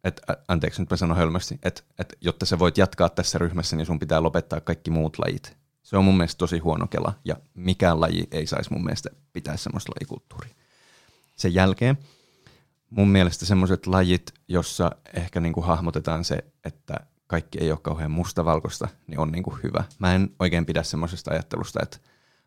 [0.05, 3.87] et, anteeksi, nyt mä sanon hölmästi, että et, jotta sä voit jatkaa tässä ryhmässä, niin
[3.87, 5.57] sun pitää lopettaa kaikki muut lajit.
[5.83, 9.57] Se on mun mielestä tosi huono kela, ja mikään laji ei saisi mun mielestä pitää
[9.57, 10.55] semmoista lajikulttuuria.
[11.37, 11.99] Sen jälkeen
[12.91, 16.95] mun mielestä semmoiset lajit, jossa ehkä niinku hahmotetaan se, että
[17.27, 19.85] kaikki ei ole kauhean mustavalkoista, niin on niinku hyvä.
[19.99, 21.99] Mä en oikein pidä semmoisesta ajattelusta, että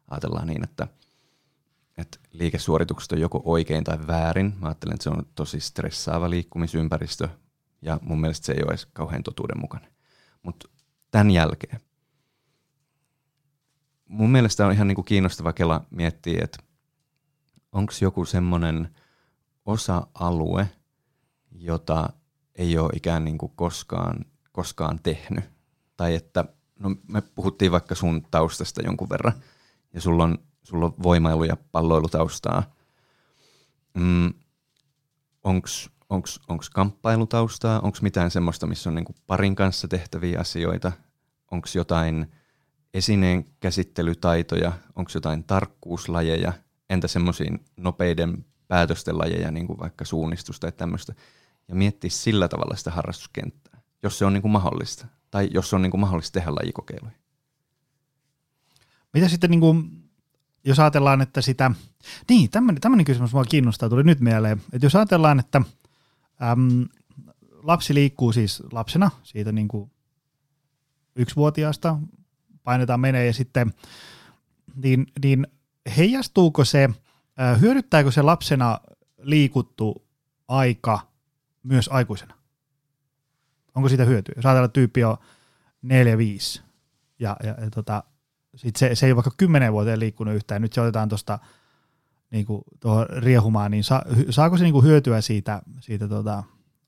[0.07, 0.87] ajatellaan niin, että
[1.97, 4.53] että liikesuoritukset on joko oikein tai väärin.
[4.59, 7.29] Mä ajattelen, että se on tosi stressaava liikkumisympäristö
[7.83, 9.91] ja mun mielestä se ei ole edes kauhean totuudenmukainen.
[10.43, 10.69] Mutta
[11.11, 11.79] tämän jälkeen
[14.13, 16.57] mun mielestä on ihan niinku kiinnostava kela miettiä, että
[17.71, 18.95] onko joku semmoinen
[19.65, 20.69] osa-alue,
[21.51, 22.09] jota
[22.55, 25.45] ei ole ikään niin kuin koskaan, koskaan tehnyt.
[25.97, 26.45] Tai että,
[26.79, 29.33] no me puhuttiin vaikka sun taustasta jonkun verran,
[29.93, 32.63] ja sulla on, sulla on voimailu- ja palloilutaustaa.
[33.93, 34.33] Mm,
[36.13, 37.79] onko kamppailutaustaa?
[37.79, 40.91] Onko mitään semmoista, missä on niinku parin kanssa tehtäviä asioita?
[41.51, 42.31] Onko jotain
[42.93, 44.71] esineen käsittelytaitoja?
[44.95, 46.53] Onko jotain tarkkuuslajeja?
[46.89, 51.13] Entä semmoisiin nopeiden päätösten lajeja, niin kuin vaikka suunnistus tai tämmöistä?
[51.67, 55.07] Ja miettiä sillä tavalla sitä harrastuskenttää, jos se on niin kuin mahdollista.
[55.31, 57.15] Tai jos on niin kuin mahdollista tehdä lajikokeiluja.
[59.13, 60.03] Mitä sitten, niin kuin,
[60.63, 61.71] jos ajatellaan, että sitä,
[62.29, 65.61] niin tämmöinen, tämmöinen kysymys mua kiinnostaa, tuli nyt mieleen, että jos ajatellaan, että
[66.41, 66.87] äm,
[67.63, 69.91] lapsi liikkuu siis lapsena siitä niin kuin
[71.15, 71.97] yksivuotiaasta,
[72.63, 73.73] painetaan menee ja sitten,
[74.75, 75.47] niin, niin
[75.97, 76.89] heijastuuko se,
[77.59, 78.79] hyödyttääkö se lapsena
[79.17, 80.07] liikuttu
[80.47, 80.99] aika
[81.63, 82.35] myös aikuisena?
[83.75, 84.33] Onko siitä hyötyä?
[84.35, 85.17] Jos ajatellaan, tyyppi on
[85.85, 86.61] 4-5
[87.19, 88.03] ja, ja, ja tota,
[88.55, 91.39] sit se, se ei ole vaikka 10 vuoteen liikkunut yhtään, nyt se otetaan tuosta
[92.33, 92.45] niin
[92.79, 96.43] tuohon riehumaan, niin sa, saako se niin kuin hyötyä siitä, siitä tota,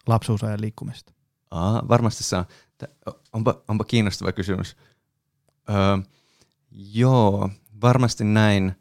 [0.08, 1.14] lapsuusajan liikkumista?
[1.52, 2.46] Aa, varmasti saa.
[3.34, 4.78] Onpa, onpa kiinnostava kysymys.
[5.70, 5.98] Öö,
[6.72, 7.50] joo,
[7.82, 8.76] varmasti näin.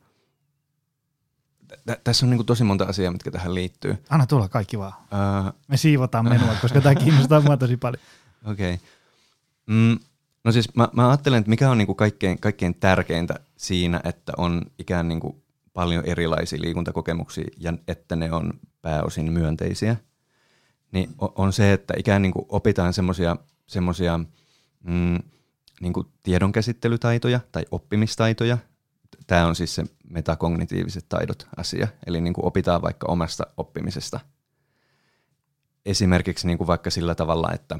[2.04, 4.04] Tässä on niin tosi monta asiaa, mitkä tähän liittyy.
[4.10, 4.92] Anna tulla kaikki vaan.
[5.12, 8.02] Öö, Me siivotaan menua, koska tämä kiinnostaa mua tosi paljon.
[8.52, 8.74] Okei.
[8.74, 8.86] Okay.
[9.66, 9.98] Mm,
[10.44, 14.62] no siis mä, mä ajattelen, että mikä on niin kaikkein, kaikkein tärkeintä siinä, että on
[14.78, 15.43] ikään niin kuin
[15.74, 19.96] paljon erilaisia liikuntakokemuksia ja että ne on pääosin myönteisiä,
[20.92, 22.92] niin on se, että ikään niin kuin opitaan
[23.66, 24.18] semmoisia
[24.84, 25.18] mm,
[25.80, 28.58] niin tiedonkäsittelytaitoja tai oppimistaitoja.
[29.26, 34.20] Tämä on siis se metakognitiiviset taidot asia, eli niin kuin opitaan vaikka omasta oppimisesta.
[35.86, 37.78] Esimerkiksi niin kuin vaikka sillä tavalla, että,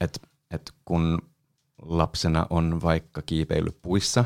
[0.00, 1.18] että, että kun
[1.82, 4.24] lapsena on vaikka kiipeily puissa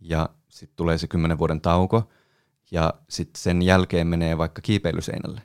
[0.00, 2.10] ja sitten tulee se kymmenen vuoden tauko
[2.70, 5.42] ja sitten sen jälkeen menee vaikka kiipeilyseinälle,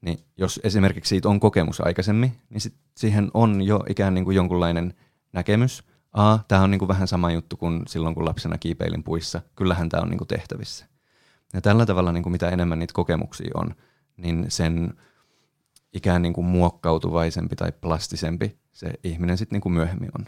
[0.00, 4.36] niin jos esimerkiksi siitä on kokemus aikaisemmin, niin sit siihen on jo ikään niin kuin
[4.36, 4.94] jonkunlainen–
[5.32, 5.84] näkemys.
[6.12, 9.42] A, tämä on niin kuin vähän sama juttu kuin silloin, kun lapsena kiipeilin puissa.
[9.56, 10.86] Kyllähän tämä on niin kuin tehtävissä.
[11.52, 13.74] Ja tällä tavalla, niin kuin mitä enemmän niitä kokemuksia on,
[14.16, 14.94] niin sen
[15.92, 20.26] ikään niin kuin muokkautuvaisempi tai plastisempi se ihminen sitten niin kuin myöhemmin on.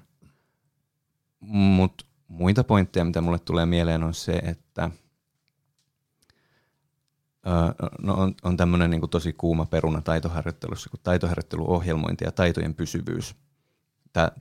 [1.41, 4.91] Mutta muita pointteja, mitä mulle tulee mieleen, on se, että
[8.03, 13.35] no on, on tämmöinen niin tosi kuuma peruna taitoharjoittelussa kuin taitoharjoitteluohjelmointi ja taitojen pysyvyys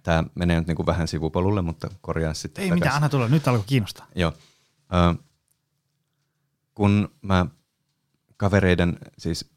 [0.04, 2.84] tämä menee nyt niinku vähän sivupolulle, mutta korjaa sitten Ei takaisin.
[2.84, 4.08] mitään, anna tulla, nyt alkoi kiinnostaa.
[4.16, 4.34] Joo.
[6.74, 7.46] Kun mä
[8.38, 9.52] kavereiden, siis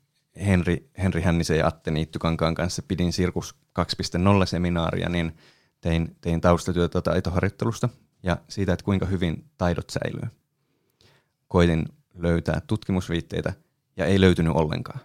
[0.46, 5.36] Henri, Henri Hännisen ja Atte Niittykankaan kanssa pidin Sirkus 2.0-seminaaria, niin
[5.80, 7.88] tein, tein taustatyötä taitoharjoittelusta
[8.24, 10.28] ja siitä, että kuinka hyvin taidot säilyy.
[11.48, 11.84] Koitin
[12.14, 13.52] löytää tutkimusviitteitä
[13.96, 15.00] ja ei löytynyt ollenkaan.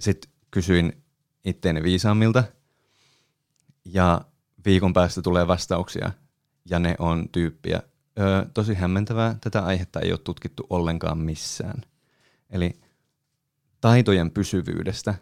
[0.00, 1.02] Sitten kysyin
[1.44, 2.44] itteeni viisaammilta–
[3.84, 4.20] ja
[4.64, 6.12] viikon päästä tulee vastauksia
[6.70, 7.82] ja ne on tyyppiä.
[8.18, 11.82] Öö, tosi hämmentävää, tätä aihetta ei ole tutkittu ollenkaan missään.
[12.50, 12.80] Eli
[13.80, 15.14] taitojen pysyvyydestä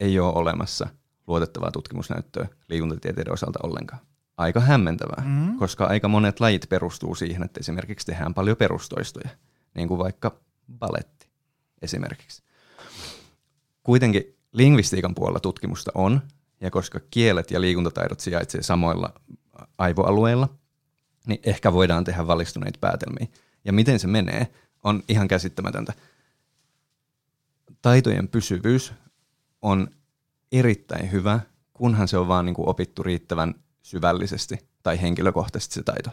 [0.00, 0.88] ei ole olemassa
[1.26, 4.00] luotettavaa tutkimusnäyttöä liikuntatieteiden osalta ollenkaan.
[4.40, 5.58] Aika hämmentävää, mm-hmm.
[5.58, 9.28] koska aika monet lajit perustuu siihen, että esimerkiksi tehdään paljon perustoistoja,
[9.74, 10.40] niin kuin vaikka
[10.78, 11.28] baletti
[11.82, 12.42] esimerkiksi.
[13.82, 16.20] Kuitenkin lingvistiikan puolella tutkimusta on,
[16.60, 19.12] ja koska kielet ja liikuntataidot sijaitsevat samoilla
[19.78, 20.48] aivoalueilla,
[21.26, 23.26] niin ehkä voidaan tehdä valistuneita päätelmiä.
[23.64, 24.48] Ja miten se menee,
[24.84, 25.92] on ihan käsittämätöntä.
[27.82, 28.92] Taitojen pysyvyys
[29.62, 29.88] on
[30.52, 31.40] erittäin hyvä,
[31.72, 33.54] kunhan se on vaan niin kuin opittu riittävän
[33.90, 36.10] syvällisesti tai henkilökohtaisesti se taito.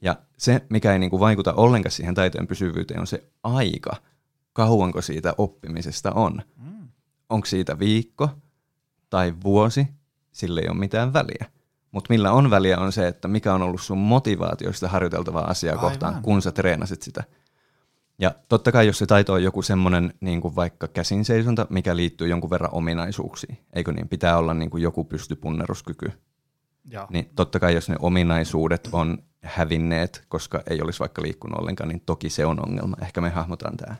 [0.00, 3.96] Ja se, mikä ei niin kuin vaikuta ollenkaan siihen taitojen pysyvyyteen, on se aika,
[4.52, 6.42] kauanko siitä oppimisesta on.
[6.56, 6.88] Mm.
[7.28, 8.28] Onko siitä viikko,
[9.10, 9.86] tai vuosi,
[10.32, 11.46] sillä ei ole mitään väliä.
[11.90, 15.76] Mutta millä on väliä on se, että mikä on ollut sun motivaatio sitä harjoiteltavaa asiaa
[15.76, 15.90] Aivan.
[15.90, 17.24] kohtaan, kun sä treenasit sitä.
[18.18, 22.28] Ja totta kai, jos se taito on joku semmoinen niin kuin vaikka käsinseisonta, mikä liittyy
[22.28, 26.12] jonkun verran ominaisuuksiin, eikö niin, pitää olla niin kuin joku pystypunneruskyky.
[26.90, 27.06] Joo.
[27.10, 32.02] niin totta kai jos ne ominaisuudet on hävinneet, koska ei olisi vaikka liikkunut ollenkaan, niin
[32.06, 32.96] toki se on ongelma.
[33.02, 33.96] Ehkä me hahmotaan tämä.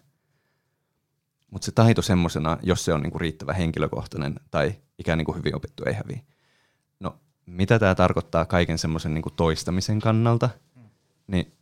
[1.50, 5.82] Mutta se taito semmoisena, jos se on niinku riittävä henkilökohtainen tai ikään kuin hyvin opittu,
[5.86, 6.20] ei häviä.
[7.00, 10.50] No, mitä tämä tarkoittaa kaiken semmoisen niinku toistamisen kannalta,
[11.26, 11.52] niin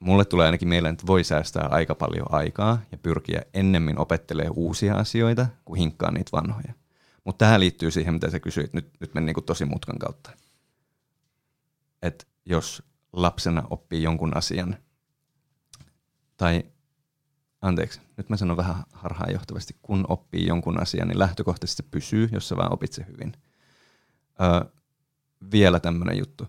[0.00, 4.94] mulle tulee ainakin mieleen, että voi säästää aika paljon aikaa ja pyrkiä ennemmin opettelemaan uusia
[4.94, 6.72] asioita kuin hinkkaa niitä vanhoja.
[7.24, 10.30] Mutta tähän liittyy siihen, mitä sä kysyit, nyt, nyt meni niinku tosi mutkan kautta.
[12.02, 12.82] Että jos
[13.12, 14.76] lapsena oppii jonkun asian,
[16.36, 16.64] tai
[17.62, 22.48] anteeksi, nyt mä sanon vähän harhaanjohtavasti, kun oppii jonkun asian, niin lähtökohtaisesti se pysyy, jos
[22.48, 23.32] sä vaan opit se hyvin.
[24.40, 24.72] Öö,
[25.52, 26.46] vielä tämmöinen juttu.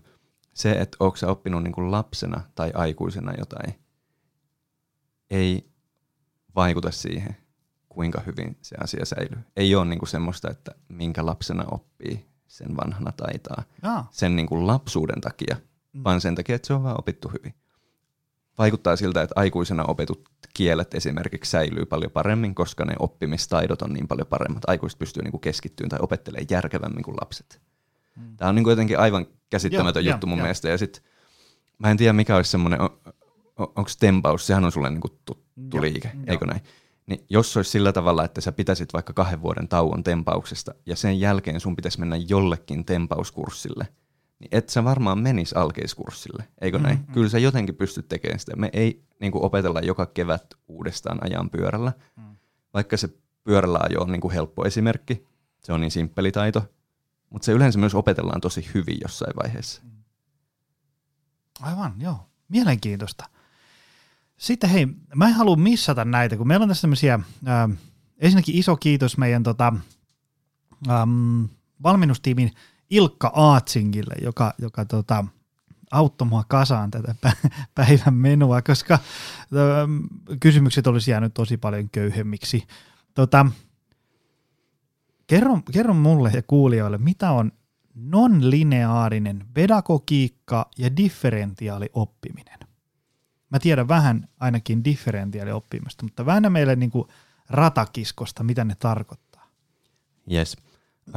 [0.54, 3.74] Se, että onko sä oppinut niin kuin lapsena tai aikuisena jotain,
[5.30, 5.70] ei
[6.54, 7.36] vaikuta siihen,
[7.88, 9.38] kuinka hyvin se asia säilyy.
[9.56, 13.62] Ei ole niin kuin semmoista, että minkä lapsena oppii, sen vanhana taitaa.
[13.82, 14.08] Jaa.
[14.10, 15.56] Sen niin kuin lapsuuden takia,
[16.04, 17.54] vaan sen takia, että se on vaan opittu hyvin.
[18.58, 24.08] Vaikuttaa siltä, että aikuisena opetut kielet esimerkiksi säilyy paljon paremmin, koska ne oppimistaidot on niin
[24.08, 24.62] paljon paremmat.
[24.66, 27.60] Aikuiset pystyy niin kuin keskittymään tai opettelemaan järkevämmin kuin lapset.
[28.36, 30.44] Tämä on niin kuin jotenkin aivan käsittämätön Joo, juttu joo, mun joo.
[30.44, 30.68] mielestä.
[30.68, 31.02] Ja sit,
[31.78, 32.80] mä en tiedä mikä olisi semmoinen,
[33.56, 36.24] onko tempaus, sehän on sulle niin kuin tuttu Joo, liike, joo.
[36.26, 36.60] eikö näin?
[37.08, 41.20] Niin jos olisi sillä tavalla, että sä pitäisit vaikka kahden vuoden tauon tempauksesta ja sen
[41.20, 43.88] jälkeen sun pitäisi mennä jollekin tempauskurssille,
[44.38, 46.98] niin et sä varmaan menis alkeiskurssille, eikö näin?
[46.98, 48.56] Mm, Kyllä sä jotenkin pystyt tekemään sitä.
[48.56, 52.36] Me ei niin kuin opetella joka kevät uudestaan ajan pyörällä, mm.
[52.74, 53.08] vaikka se
[53.44, 55.26] pyörällä ajo on niin kuin helppo esimerkki,
[55.64, 56.64] se on niin simppeli taito,
[57.30, 59.82] mutta se yleensä myös opetellaan tosi hyvin jossain vaiheessa.
[61.60, 62.28] Aivan, joo.
[62.48, 63.24] Mielenkiintoista.
[64.38, 67.68] Sitten hei, mä en halua missata näitä, kun meillä on tässä tämmöisiä, ää,
[68.18, 69.72] ensinnäkin iso kiitos meidän tota,
[70.88, 71.48] äm,
[71.82, 72.52] valmennustiimin
[72.90, 75.24] Ilkka Aatsingille, joka, joka tota,
[75.90, 78.94] auttoi mua kasaan tätä pä- päivän menua, koska
[79.82, 80.02] äm,
[80.40, 82.66] kysymykset olisi jäänyt tosi paljon köyhemmiksi.
[83.14, 83.46] Tota,
[85.26, 87.52] kerro, kerro mulle ja kuulijoille, mitä on
[87.94, 92.67] non-lineaarinen pedagogiikka ja differentiaalioppiminen.
[93.50, 97.08] Mä tiedän vähän ainakin differentiaalioppimista, mutta väännä meille niin kuin
[97.48, 99.50] ratakiskosta, mitä ne tarkoittaa.
[100.32, 100.56] Yes.
[101.08, 101.12] Ö,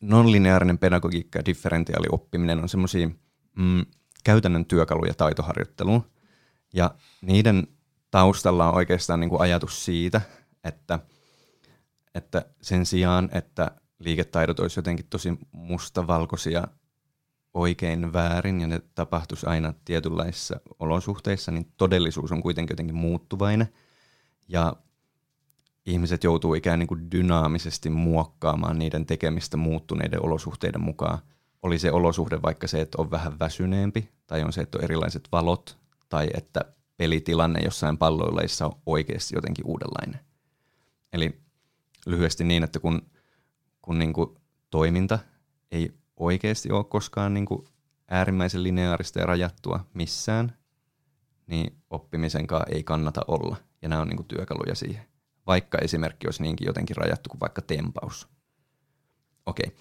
[0.00, 3.08] non-lineaarinen pedagogiikka ja differentiaalioppiminen on semmoisia
[3.56, 3.86] mm,
[4.24, 6.10] käytännön työkaluja taitoharjoitteluun.
[6.74, 7.66] Ja niiden
[8.10, 10.20] taustalla on oikeastaan niin kuin ajatus siitä,
[10.64, 10.98] että,
[12.14, 16.68] että sen sijaan, että liiketaidot olisi jotenkin tosi mustavalkoisia
[17.54, 23.68] oikein väärin ja ne tapahtuisi aina tietynlaisissa olosuhteissa, niin todellisuus on kuitenkin jotenkin muuttuvainen.
[24.48, 24.76] Ja
[25.86, 31.18] ihmiset joutuu ikään niin kuin dynaamisesti muokkaamaan niiden tekemistä muuttuneiden olosuhteiden mukaan.
[31.62, 35.28] Oli se olosuhde vaikka se, että on vähän väsyneempi, tai on se, että on erilaiset
[35.32, 36.60] valot, tai että
[36.96, 40.20] pelitilanne jossain palloileissa on oikeasti jotenkin uudenlainen.
[41.12, 41.40] Eli
[42.06, 43.02] lyhyesti niin, että kun,
[43.82, 44.30] kun niin kuin
[44.70, 45.18] toiminta
[45.70, 47.64] ei oikeasti ole koskaan niin kuin
[48.08, 50.58] äärimmäisen lineaarista ja rajattua missään,
[51.46, 53.56] niin oppimisenkaan ei kannata olla.
[53.82, 55.14] Ja nämä on niin kuin työkaluja siihen
[55.46, 58.28] vaikka esimerkki olisi niinkin jotenkin rajattu kuin vaikka tempaus.
[59.46, 59.76] Okei.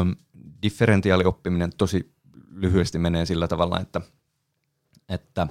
[0.00, 0.16] Öm,
[0.62, 2.14] differentiaalioppiminen tosi
[2.50, 4.00] lyhyesti menee sillä tavalla, että,
[5.08, 5.46] että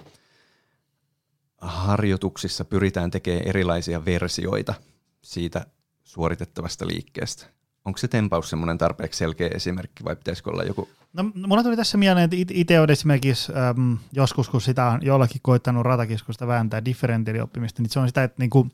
[1.57, 4.73] harjoituksissa pyritään tekemään erilaisia versioita
[5.21, 5.65] siitä
[6.03, 7.45] suoritettavasta liikkeestä.
[7.85, 10.89] Onko se tempaus semmoinen tarpeeksi selkeä esimerkki vai pitäisikö olla joku?
[11.13, 14.99] No, mulla tuli tässä mieleen, että it- itse olen esimerkiksi äm, joskus, kun sitä on
[15.05, 18.67] jollakin koittanut ratakiskusta vääntää differentiaalioppimista, niin se on sitä, että niinku,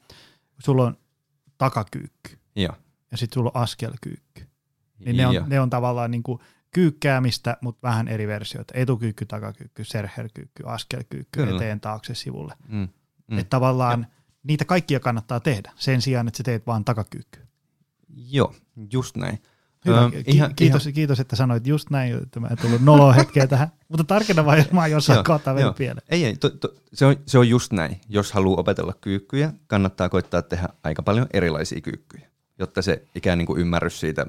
[0.60, 0.98] sulla on
[1.58, 2.74] takakyykky Joo.
[3.12, 4.48] ja sitten sulla on askelkyykky.
[5.06, 5.46] Niin ne on, Joo.
[5.48, 6.42] ne on tavallaan niinku
[6.72, 8.74] kyykkäämistä, mutta vähän eri versioita.
[8.78, 11.56] Etukyykky, takakyykky, serherkyykky, askelkyykky, Kyllä.
[11.56, 12.54] eteen taakse sivulle.
[12.68, 12.88] Mm.
[13.28, 13.38] Mm.
[13.40, 14.08] Että tavallaan
[14.44, 17.40] niitä kaikkia kannattaa tehdä sen sijaan, että sä teet vaan takakyykky.
[18.16, 18.56] Joo,
[18.94, 19.42] just näin.
[19.86, 20.04] Hyvä.
[20.04, 23.14] Öm, Ki- ihan- kiitos, ihan- kiitos, että sanoit just näin, että mä en tullut noloa
[23.14, 23.72] hetkeä tähän.
[23.88, 26.08] Mutta tarkenna vaan, jos mä oon jossain kohtaa mennyt pieleen.
[26.10, 28.02] Ei, ei, to, to, se, on, se on just näin.
[28.10, 32.28] Jos haluaa opetella kyykkyjä, kannattaa koittaa tehdä aika paljon erilaisia kyykkyjä,
[32.60, 34.26] jotta se ikään niin kuin ymmärrys siitä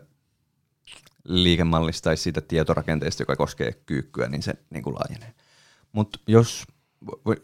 [1.25, 5.35] liikemallista tai siitä tietorakenteesta, joka koskee kyykkyä, niin se niin kuin laajenee.
[5.93, 6.65] Mutta jos,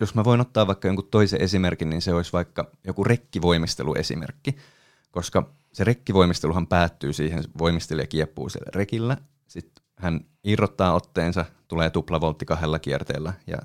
[0.00, 4.56] jos mä voin ottaa vaikka jonkun toisen esimerkin, niin se olisi vaikka joku rekkivoimisteluesimerkki,
[5.10, 12.44] koska se rekkivoimisteluhan päättyy siihen, voimistelija kieppuu siellä rekillä, sitten hän irrottaa otteensa, tulee tuplavoltti
[12.44, 13.58] kahdella kierteellä ja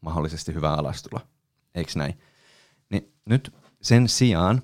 [0.00, 1.20] mahdollisesti hyvä alastulo.
[1.74, 2.20] Eikö näin?
[2.90, 4.62] Niin nyt sen sijaan,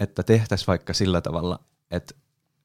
[0.00, 2.14] että tehtäisiin vaikka sillä tavalla, että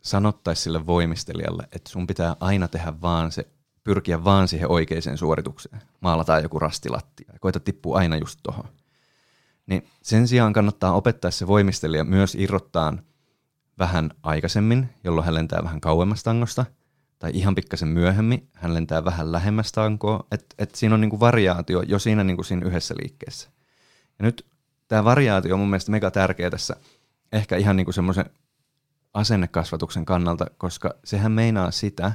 [0.02, 3.48] sanottaisiin sille voimistelijalle, että sun pitää aina tehdä vaan se
[3.84, 5.82] pyrkiä vaan siihen oikeaan suoritukseen.
[6.02, 8.70] Maalataan joku rastilattia ja koita tippua aina just tuohon.
[9.66, 12.94] Niin sen sijaan kannattaa opettaa se voimistelija myös irrottaa
[13.80, 16.66] vähän aikaisemmin, jolloin hän lentää vähän kauemmas tangosta,
[17.20, 21.82] tai ihan pikkasen myöhemmin, hän lentää vähän lähemmäs tankoa, että et siinä on niinku variaatio
[21.82, 23.50] jo siinä, niinku siinä yhdessä liikkeessä.
[24.20, 24.46] Ja nyt
[24.88, 26.76] tämä variaatio on mun mielestä mega tärkeä tässä,
[27.32, 28.26] ehkä ihan niinku semmoisen
[29.14, 32.12] asennekasvatuksen kannalta, koska sehän meinaa sitä,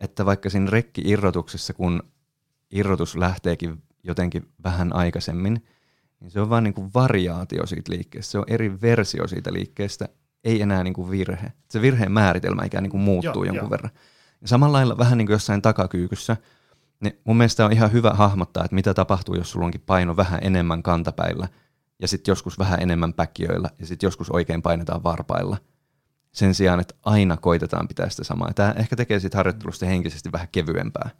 [0.00, 2.02] että vaikka siinä rekki-irrotuksessa, kun
[2.70, 5.66] irrotus lähteekin jotenkin vähän aikaisemmin,
[6.20, 8.30] niin se on vain niin variaatio siitä liikkeestä.
[8.30, 10.08] Se on eri versio siitä liikkeestä,
[10.44, 11.52] ei enää niin kuin virhe.
[11.68, 13.70] Se virheen määritelmä ikään niin kuin muuttuu Joo, jonkun jo.
[13.70, 13.90] verran.
[14.40, 16.36] Ja samalla lailla vähän niin kuin jossain takakyykyssä,
[17.00, 20.40] niin mun mielestä on ihan hyvä hahmottaa, että mitä tapahtuu, jos sulla onkin paino vähän
[20.42, 21.48] enemmän kantapäillä
[21.98, 25.56] ja sitten joskus vähän enemmän päkkiöillä ja sitten joskus oikein painetaan varpailla.
[26.32, 28.52] Sen sijaan, että aina koitetaan pitää sitä samaa.
[28.54, 31.10] Tämä ehkä tekee siitä harjoittelusta henkisesti vähän kevyempää.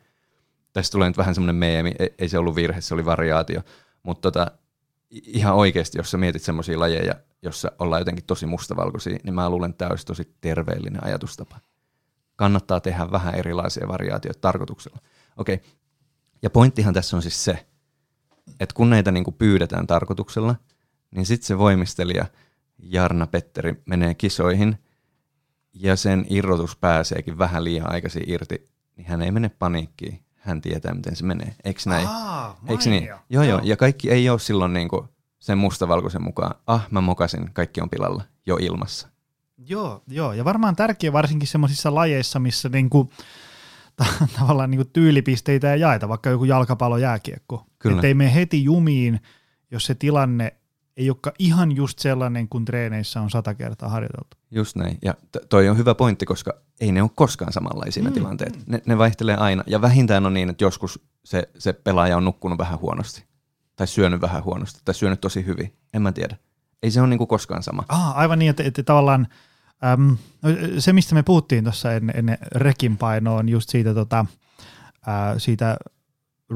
[0.73, 3.61] Tästä tulee nyt vähän semmoinen meemi, ei se ollut virhe, se oli variaatio.
[4.03, 4.51] Mutta tota,
[5.13, 9.71] ihan oikeasti, jos sä mietit semmoisia lajeja, jossa ollaan jotenkin tosi mustavalkoisia, niin mä luulen,
[9.71, 11.61] että tämä olisi tosi terveellinen ajatustapa.
[12.37, 14.99] Kannattaa tehdä vähän erilaisia variaatioita tarkoituksella.
[15.37, 15.69] Okei, okay.
[16.43, 17.67] ja pointtihan tässä on siis se,
[18.61, 20.55] että kun näitä niin kuin pyydetään tarkoituksella,
[21.11, 22.27] niin sitten se voimistelija
[22.79, 24.79] Jarna Petteri menee kisoihin
[25.75, 30.25] ja sen irrotus pääseekin vähän liian aikaisin irti, niin hän ei mene paniikkiin.
[30.43, 31.55] Hän tietää, miten se menee.
[31.65, 32.07] Eikö näin?
[32.09, 33.09] Aa, Eikö niin?
[33.31, 33.61] Joo, joo.
[33.63, 37.91] Ja kaikki ei ole silloin niin kuin sen mustavalkoisen mukaan, ah mä mokasin, kaikki on
[37.91, 39.09] pilalla, jo ilmassa.
[39.59, 40.33] Joo, joo.
[40.33, 43.11] ja varmaan tärkeä varsinkin semmoisissa lajeissa, missä niinku,
[43.97, 47.67] ta- tavallaan niinku tyylipisteitä ei jaeta, vaikka joku jalkapallo, jääkiekko.
[47.79, 47.95] Kyllä.
[47.97, 49.21] Että ei mene heti jumiin,
[49.71, 50.57] jos se tilanne
[50.97, 54.37] ei olekaan ihan just sellainen, kun treeneissä on sata kertaa harjoiteltu.
[54.51, 54.99] Just näin.
[55.03, 58.09] Ja t- toi on hyvä pointti, koska ei ne ole koskaan samanlaisia mm.
[58.09, 58.67] ne tilanteet.
[58.67, 59.65] Ne, ne vaihtelee aina.
[59.67, 63.25] Ja vähintään on niin, että joskus se, se pelaaja on nukkunut vähän huonosti
[63.77, 65.73] tai syönyt vähän huonosti, tai syönyt tosi hyvin.
[65.95, 66.37] En mä tiedä.
[66.83, 67.85] Ei se ole niin kuin koskaan sama.
[67.89, 69.27] Ah, aivan niin, että, että tavallaan
[69.85, 70.17] äm,
[70.79, 74.27] se, mistä me puhuttiin tuossa ennen, ennen rekin painoa, on just siitä, tota,
[75.07, 75.77] ää, siitä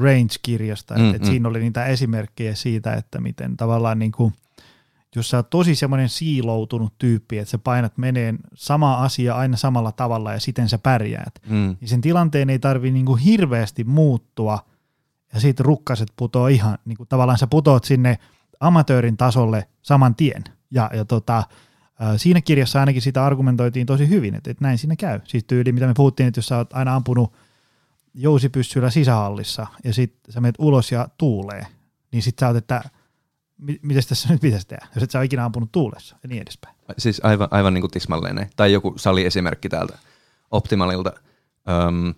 [0.01, 1.31] Range-kirjasta, mm, että, mm.
[1.31, 4.33] siinä oli niitä esimerkkejä siitä, että miten tavallaan niin kuin,
[5.15, 9.91] jos sä oot tosi semmoinen siiloutunut tyyppi, että sä painat meneen sama asia aina samalla
[9.91, 11.75] tavalla ja siten sä pärjäät, mm.
[11.81, 14.59] niin sen tilanteen ei tarvi niin kuin hirveästi muuttua–
[15.33, 18.17] ja siitä rukkaset putoo ihan, niin kuin tavallaan sä putoat sinne
[18.59, 20.43] amatöörin tasolle saman tien.
[20.71, 21.43] Ja, ja tota,
[22.17, 25.19] siinä kirjassa ainakin sitä argumentoitiin tosi hyvin, että, että näin siinä käy.
[25.23, 27.33] Siis tyyli, mitä me puhuttiin, että jos sä oot aina ampunut
[28.17, 31.65] jousipyssyllä sisähallissa ja sitten sä menet ulos ja tuulee,
[32.11, 32.83] niin sitten sä oot, että
[33.57, 36.75] miten tässä nyt pitäisi tehdä, jos et sä ole ikinä ampunut tuulessa ja niin edespäin.
[36.97, 39.97] Siis aivan, aivan niin kuin tismalleen Tai joku saliesimerkki täältä
[40.51, 41.13] Optimalilta.
[41.69, 42.13] Öm,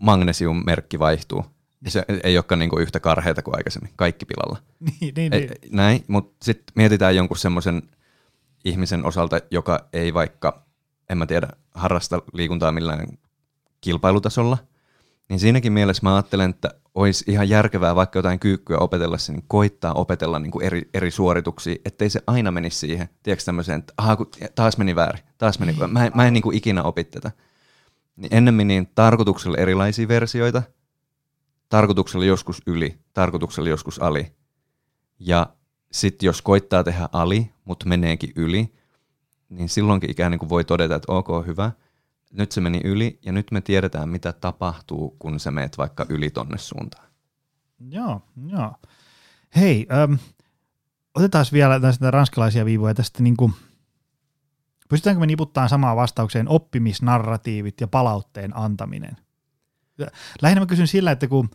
[0.00, 1.44] magnesium-merkki vaihtuu.
[1.84, 3.92] Ja se ei olekaan niinku yhtä karheita kuin aikaisemmin.
[3.96, 4.58] Kaikki pilalla.
[5.00, 5.58] niin, niin, ei, niin.
[5.70, 7.82] Näin, mutta sitten mietitään jonkun semmoisen
[8.64, 10.62] ihmisen osalta, joka ei vaikka,
[11.10, 13.18] en mä tiedä, harrasta liikuntaa millään
[13.80, 14.58] kilpailutasolla,
[15.28, 19.92] niin siinäkin mielessä mä ajattelen, että olisi ihan järkevää vaikka jotain kyykkyä opetella, niin koittaa
[19.92, 24.16] opetella niin kuin eri, eri suorituksia, ettei se aina menisi siihen, tiedätkö tämmöiseen, että aha,
[24.54, 27.30] taas meni väärin, taas meni, mä, mä en niin kuin ikinä opi tätä
[28.16, 30.62] niin ennemmin niin tarkoituksella erilaisia versioita,
[31.68, 34.32] tarkoituksella joskus yli, tarkoituksella joskus ali.
[35.18, 35.46] Ja
[35.92, 38.74] sitten jos koittaa tehdä ali, mutta meneekin yli,
[39.48, 41.72] niin silloinkin ikään kuin voi todeta, että ok, hyvä,
[42.36, 46.30] nyt se meni yli ja nyt me tiedetään, mitä tapahtuu, kun sä meet vaikka yli
[46.30, 47.06] tonne suuntaan.
[47.88, 48.74] Joo, joo.
[49.56, 50.14] Hei, ähm,
[51.14, 53.52] otetaan vielä tästä ranskalaisia viivoja tästä niin kuin–
[54.88, 59.16] Pystytäänkö me niputtamaan samaan vastaukseen oppimisnarratiivit ja palautteen antaminen?
[60.42, 61.50] Lähinnä mä kysyn sillä, että kun,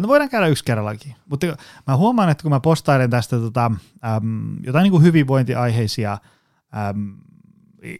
[0.00, 1.46] no voidaan käydä yksi kerrallakin, mutta
[1.86, 3.70] mä huomaan, että kun mä postailen tästä tota,
[4.04, 7.18] äm, jotain niin kuin hyvinvointiaiheisia äm,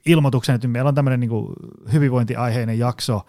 [0.07, 1.31] ilmoituksen, että meillä on tämmöinen niin
[1.93, 3.27] hyvinvointiaiheinen jakso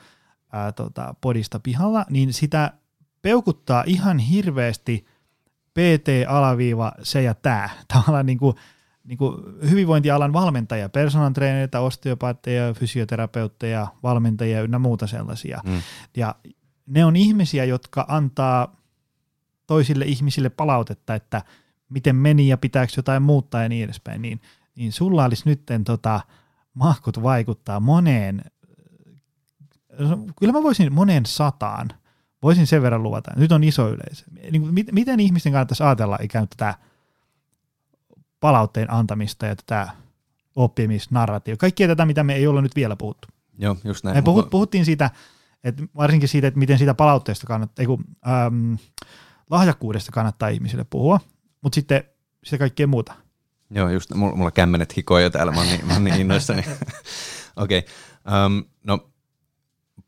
[0.53, 2.73] ää, tota, podista pihalla, niin sitä
[3.21, 5.05] peukuttaa ihan hirveästi
[5.73, 7.69] PT-alaviiva se ja tämä.
[7.93, 8.55] Tavallaan niin kuin,
[9.03, 9.35] niin kuin
[9.69, 15.61] hyvinvointialan valmentajia, personal trainereita, osteopaatteja, fysioterapeutteja, valmentajia ynnä muuta sellaisia.
[15.65, 15.81] Mm.
[16.17, 16.35] Ja
[16.85, 18.75] ne on ihmisiä, jotka antaa
[19.67, 21.41] toisille ihmisille palautetta, että
[21.89, 24.21] miten meni ja pitääkö jotain muuttaa ja niin edespäin.
[24.21, 24.41] Niin,
[24.79, 26.21] niin sulla olisi nyt tota,
[26.73, 28.41] mahkut vaikuttaa moneen,
[30.39, 31.89] kyllä mä voisin moneen sataan,
[32.43, 33.31] voisin sen verran luvata.
[33.35, 34.25] Nyt on iso yleisö.
[34.51, 36.75] Niin kuin, miten ihmisten kannattaisi ajatella ikään kuin tätä
[38.39, 39.89] palautteen antamista ja tätä
[40.55, 41.57] oppimisnarratio.
[41.57, 43.27] Kaikkia tätä, mitä me ei olla nyt vielä puhuttu.
[43.57, 44.17] Joo, just näin.
[44.17, 45.09] Me puhut, puhuttiin siitä
[45.63, 48.77] Et varsinkin siitä, että miten siitä palautteesta kannattaa, ei kun, äm,
[49.49, 51.19] lahjakkuudesta kannattaa ihmisille puhua,
[51.61, 52.03] mutta sitten
[52.43, 53.13] sitä kaikkea muuta.
[53.69, 56.63] Joo, just mulla, mulla kämmenet hikoja täällä, mä oon niin, mä oon niin innoissani.
[57.55, 58.45] Okei, okay.
[58.45, 59.09] um, no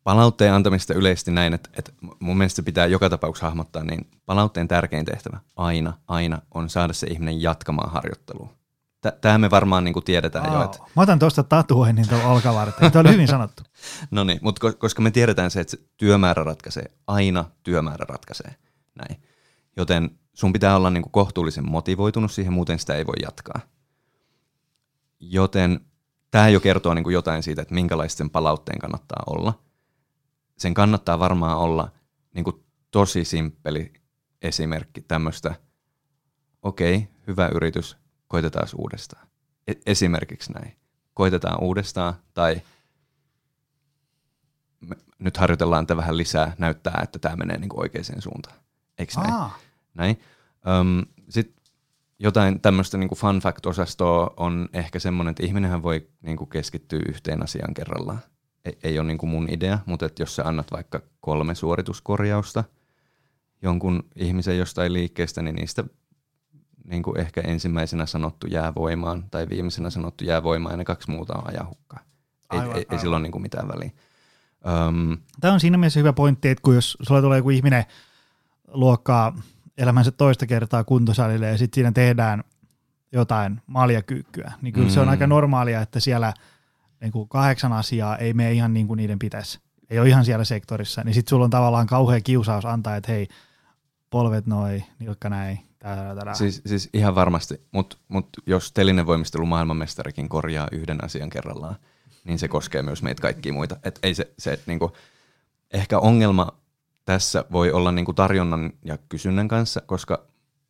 [0.04, 4.68] palautteen antamista yleisesti näin, että, että mun mielestä se pitää joka tapauksessa hahmottaa, niin palautteen
[4.68, 8.54] tärkein tehtävä aina, aina on saada se ihminen jatkamaan harjoittelua.
[9.22, 10.54] Tämä me varmaan niin kuin tiedetään oh.
[10.54, 10.64] jo.
[10.64, 10.78] Että...
[10.96, 12.92] Mä otan tuosta tatuoinnin tuolla olkavarteen.
[12.92, 13.64] Tuo oli hyvin sanottu.
[14.12, 18.56] no niin, mutta koska me tiedetään se, että se työmäärä ratkaisee, aina työmäärä ratkaisee.
[18.96, 19.22] Näin.
[19.78, 23.62] Joten sun pitää olla niin kuin kohtuullisen motivoitunut siihen, muuten sitä ei voi jatkaa.
[25.20, 25.80] Joten
[26.32, 29.64] tämä jo kertoo niin kuin jotain siitä, että minkälaista sen palautteen kannattaa olla.
[30.58, 31.92] Sen kannattaa varmaan olla
[32.34, 33.94] niin kuin tosi simppeli
[34.42, 35.56] esimerkki tämmöistä,
[36.62, 39.28] okei, okay, hyvä yritys, koitetaan uudestaan.
[39.68, 40.78] E- esimerkiksi näin.
[41.14, 42.62] Koitetaan uudestaan tai
[45.20, 48.56] nyt harjoitellaan tätä vähän lisää, näyttää, että tämä menee niin kuin oikeaan suuntaan.
[48.98, 49.34] Eikö näin?
[49.34, 49.58] Aa.
[49.94, 50.20] Näin.
[50.80, 51.64] Um, Sitten
[52.20, 57.44] jotain tämmöistä niin fun fact-osastoa on ehkä semmoinen, että ihminenhän voi niin kuin keskittyä yhteen
[57.44, 58.20] asiaan kerrallaan.
[58.66, 62.64] Ei, ei ole niin kuin mun idea, mutta että jos sä annat vaikka kolme suorituskorjausta
[63.62, 65.84] jonkun ihmisen jostain liikkeestä, niin niistä
[66.86, 71.12] niin kuin ehkä ensimmäisenä sanottu jää voimaan tai viimeisenä sanottu jää voimaan ja ne kaksi
[71.12, 72.00] muuta on ajahukkaa.
[72.00, 72.86] Ei, aivan, ei, aivan.
[72.92, 73.92] ei sillä ole niin kuin mitään väliä.
[74.88, 77.86] Um, Tämä on siinä mielessä hyvä pointti, että kun jos sulla tulee joku ihminen
[78.68, 79.42] luokkaa
[79.78, 82.44] elämänsä toista kertaa kuntosalille ja sitten siinä tehdään
[83.12, 84.94] jotain maljakyykkyä, niin kyllä mm.
[84.94, 85.12] se on mm.
[85.12, 86.34] aika normaalia, että siellä
[87.02, 89.60] niin kuin kahdeksan asiaa ei mene ihan niin kuin niiden pitäisi.
[89.90, 93.28] Ei ole ihan siellä sektorissa, niin sitten sulla on tavallaan kauhea kiusaus antaa, että hei,
[94.10, 95.60] polvet noin, nilkka näin,
[96.34, 101.76] Siis, siis ihan varmasti, mutta mut jos telinen voimistelu maailmanmestarikin korjaa yhden asian kerrallaan,
[102.24, 103.78] niin se koskee myös meitä kaikkia muita.
[103.84, 104.92] Et ei se, se niinku,
[105.74, 106.61] ehkä ongelma
[107.06, 110.26] tässä voi olla niinku tarjonnan ja kysynnän kanssa, koska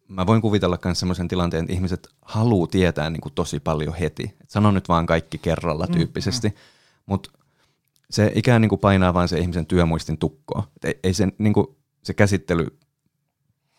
[0.07, 4.35] mä voin kuvitella myös sellaisen tilanteen, että ihmiset haluaa tietää niinku tosi paljon heti.
[4.41, 6.59] Et sano nyt vaan kaikki kerralla mm, tyyppisesti, mm, mm.
[7.05, 7.31] mutta
[8.09, 10.67] se ikään niinku painaa vaan se ihmisen työmuistin tukkoa.
[10.75, 12.67] Et ei, ei se, niinku, se käsittely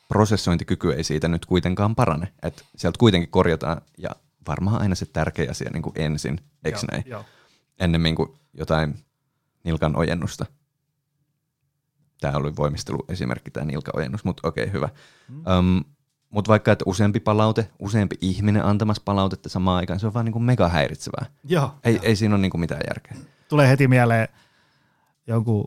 [0.09, 2.33] prosessointikyky ei siitä nyt kuitenkaan parane.
[2.43, 4.11] Et sieltä kuitenkin korjataan ja
[4.49, 7.05] varmaan aina se tärkeä asia niin kuin ensin, eikö näin?
[7.79, 9.05] Ennemmin kuin jotain
[9.65, 10.47] nilkan ojennusta.
[12.23, 14.89] Tämä oli voimisteluesimerkki, tämä nilkan ojennus, mutta okei, okay, hyvä.
[15.29, 15.43] Mm.
[15.59, 15.85] Um,
[16.31, 20.33] mutta vaikka, että useampi palaute, useampi ihminen antamassa palautetta samaan aikaan, se on vaan niin
[20.33, 21.27] kuin mega häiritsevää.
[21.45, 22.03] Joo, ei, joo.
[22.05, 23.17] ei siinä ole niin kuin mitään järkeä.
[23.49, 24.29] Tulee heti mieleen
[25.27, 25.65] jonkun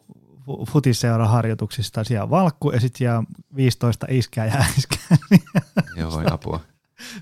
[0.70, 3.24] futisseura harjoituksista siellä valkku ja sitten siellä
[3.56, 5.18] 15 iskää ja iskää.
[5.98, 6.60] joo, voi apua.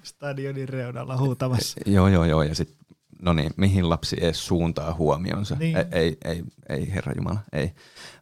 [0.03, 1.79] Stadionin reunalla huutamassa.
[1.85, 2.43] Joo, joo, joo.
[2.43, 2.77] Ja sitten,
[3.21, 5.55] no niin, mihin lapsi edes suuntaa huomionsa?
[5.55, 5.77] Niin.
[5.77, 7.73] Ei, ei, ei, ei, herra Jumala, ei.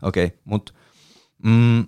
[0.02, 0.74] Okei, okay, mutta
[1.44, 1.88] mm,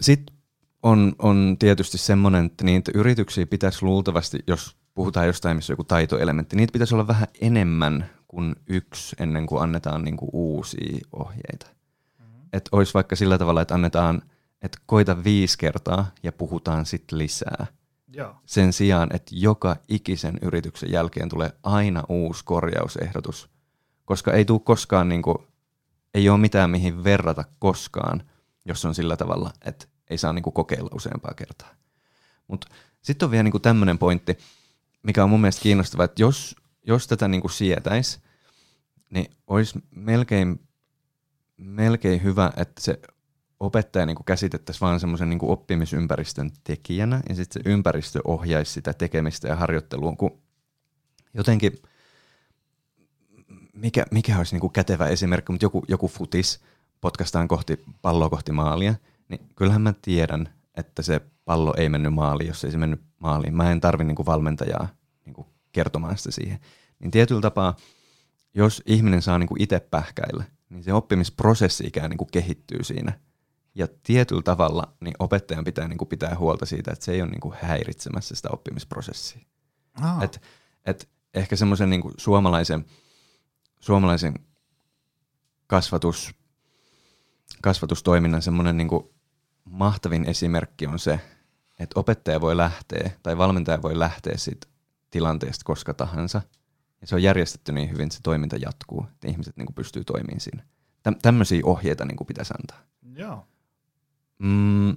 [0.00, 0.36] sitten
[0.82, 5.84] on, on tietysti semmoinen, että niitä yrityksiä pitäisi luultavasti, jos puhutaan jostain, missä on joku
[5.84, 11.78] taitoelementti, niitä pitäisi olla vähän enemmän kuin yksi ennen kuin annetaan niinku uusia ohjeita
[12.52, 14.22] että olisi vaikka sillä tavalla, että annetaan,
[14.62, 17.66] että koita viisi kertaa ja puhutaan sitten lisää.
[18.12, 18.34] Joo.
[18.46, 23.50] Sen sijaan, että joka ikisen yrityksen jälkeen tulee aina uusi korjausehdotus,
[24.04, 25.38] koska ei tule koskaan, niin kuin,
[26.14, 28.22] ei ole mitään mihin verrata koskaan,
[28.68, 31.74] jos on sillä tavalla, että ei saa niin kuin, kokeilla useampaa kertaa.
[32.48, 32.66] Mutta
[33.02, 34.38] sitten on vielä niin tämmöinen pointti,
[35.02, 36.56] mikä on mun mielestä kiinnostava, että jos,
[36.86, 38.20] jos tätä niin sietäisi,
[39.10, 40.68] niin olisi melkein
[41.58, 43.00] melkein hyvä, että se
[43.60, 49.48] opettaja niin käsitettäisiin vain semmoisen niin oppimisympäristön tekijänä ja sitten se ympäristö ohjaisi sitä tekemistä
[49.48, 50.38] ja harjoittelua, kun
[51.34, 51.72] jotenkin,
[53.72, 56.60] mikä, mikä olisi niin kätevä esimerkki, mutta joku, joku futis
[57.00, 58.94] potkastaan kohti palloa kohti maalia,
[59.28, 63.56] niin kyllähän mä tiedän, että se pallo ei mennyt maaliin, jos ei se mennyt maaliin.
[63.56, 64.88] Mä en tarvi niin valmentajaa
[65.24, 66.58] niin kertomaan sitä siihen.
[66.98, 67.76] Niin tietyllä tapaa,
[68.54, 73.20] jos ihminen saa niin itse pähkäillä– niin se oppimisprosessi ikään niin kuin kehittyy siinä.
[73.74, 77.30] Ja tietyllä tavalla niin opettajan pitää niin kuin pitää huolta siitä, että se ei ole
[77.30, 79.42] niin kuin häiritsemässä sitä oppimisprosessia.
[80.02, 80.22] Oh.
[80.22, 80.42] Et,
[80.84, 82.84] et ehkä semmoisen niin suomalaisen,
[83.80, 84.34] suomalaisen
[85.66, 86.34] kasvatus,
[87.62, 89.04] kasvatustoiminnan semmoinen niin kuin
[89.64, 91.20] mahtavin esimerkki on se,
[91.78, 94.66] että opettaja voi lähteä tai valmentaja voi lähteä siitä
[95.10, 96.42] tilanteesta koska tahansa–
[97.00, 100.04] ja se on järjestetty niin hyvin, että se toiminta jatkuu, että ihmiset niin kuin pystyy
[100.04, 100.62] toimimaan siinä.
[101.02, 102.78] Tä- tämmöisiä ohjeita niin kuin pitäisi antaa.
[103.14, 103.46] Joo.
[104.38, 104.96] Mm,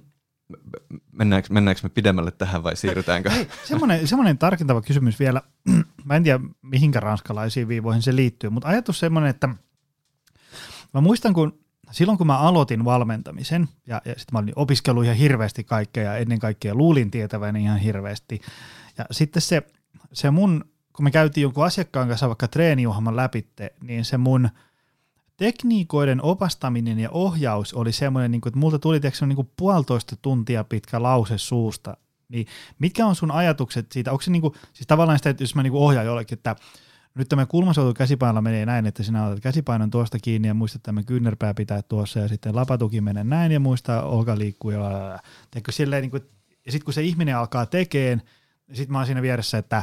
[1.12, 3.30] mennäänkö, mennäänkö me pidemmälle tähän vai siirrytäänkö?
[3.30, 5.42] Hei, semmoinen, semmoinen tarkentava kysymys vielä.
[6.04, 9.48] Mä en tiedä, mihinkä ranskalaisiin viivoihin se liittyy, mutta ajatus semmoinen, että
[10.94, 11.61] mä muistan, kun
[11.92, 16.16] silloin kun mä aloitin valmentamisen, ja, ja sitten mä olin opiskellut ihan hirveästi kaikkea, ja
[16.16, 18.40] ennen kaikkea luulin tietäväni ihan hirveästi,
[18.98, 19.62] ja sitten se,
[20.12, 24.48] se mun, kun me käytiin jonkun asiakkaan kanssa vaikka treeniohjelman läpitte, niin se mun
[25.36, 30.16] tekniikoiden opastaminen ja ohjaus oli semmoinen, niin kuin, että multa tuli tiedätkö, niin kuin puolitoista
[30.16, 31.96] tuntia pitkä lause suusta,
[32.28, 32.46] niin
[32.78, 35.62] mitkä on sun ajatukset siitä, onko se niin kuin, siis tavallaan sitä, että jos mä
[35.62, 36.56] niin kuin ohjaan jollekin, että
[37.14, 41.02] nyt tämä kulmasoutu käsipainolla menee näin, että sinä otat käsipainon tuosta kiinni ja muistat tämä
[41.02, 45.18] kyynärpää pitää tuossa ja sitten lapatuki menee näin ja muista olka liikkuu ja
[46.00, 46.22] niin kuin,
[46.66, 48.22] ja sitten kun se ihminen alkaa tekeen,
[48.68, 49.82] niin sitten mä oon siinä vieressä, että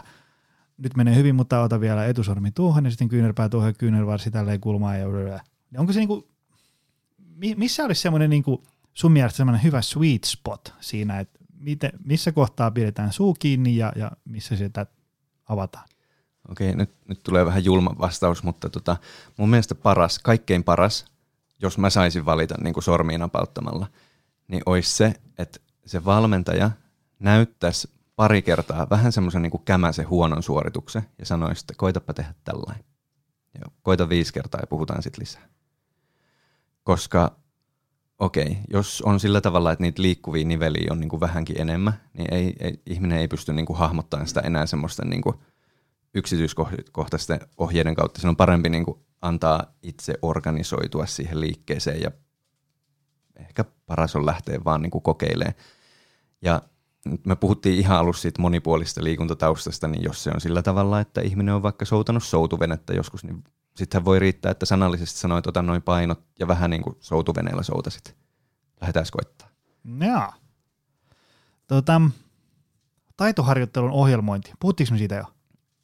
[0.77, 4.61] nyt menee hyvin, mutta ota vielä etusormi tuohon ja sitten kyynärpää tuohon ja kyynärvarsi tälleen
[4.61, 5.07] kulmaan ja
[5.77, 6.29] onko se niinku,
[7.55, 8.63] missä olisi semmoinen niinku,
[8.93, 13.93] sun mielestä semmoinen hyvä sweet spot siinä, että miten, missä kohtaa pidetään suu kiinni ja,
[13.95, 14.85] ja missä sitä
[15.49, 15.85] avataan?
[16.51, 18.97] Okei, nyt, nyt tulee vähän julma vastaus, mutta tota,
[19.37, 21.05] mun mielestä paras, kaikkein paras,
[21.61, 23.87] jos mä saisin valita niin kuin sormiin napauttamalla,
[24.47, 26.71] niin olisi se, että se valmentaja
[27.19, 32.83] näyttäisi pari kertaa vähän semmoisen niin kämäsen huonon suorituksen ja sanoisi, että koitapa tehdä tällainen.
[33.59, 35.49] Joo, koita viisi kertaa ja puhutaan sitten lisää.
[36.83, 37.35] Koska
[38.19, 41.93] okei, okay, jos on sillä tavalla, että niitä liikkuvia niveliä on niin kuin vähänkin enemmän,
[42.13, 45.35] niin ei, ei, ihminen ei pysty niin kuin hahmottamaan sitä enää semmoisten niin kuin
[46.13, 48.21] yksityiskohtaisten ohjeiden kautta.
[48.21, 52.11] Se on parempi niin kuin antaa itse organisoitua siihen liikkeeseen ja
[53.35, 55.55] ehkä paras on lähteä vaan niin kuin kokeilemaan.
[56.41, 56.61] Ja
[57.25, 61.55] me puhuttiin ihan alussa siitä monipuolista liikuntataustasta, niin jos se on sillä tavalla, että ihminen
[61.55, 63.43] on vaikka soutanut soutuvenettä joskus, niin
[63.75, 68.15] sittenhän voi riittää, että sanallisesti sanoit, ota noin painot ja vähän niin kuin soutuveneellä soutasit.
[68.81, 69.47] Lähdetään koittaa.
[69.99, 70.33] Joo.
[71.67, 72.01] Tota,
[73.17, 74.51] taitoharjoittelun ohjelmointi.
[74.59, 75.23] Puhuttiinko me siitä jo?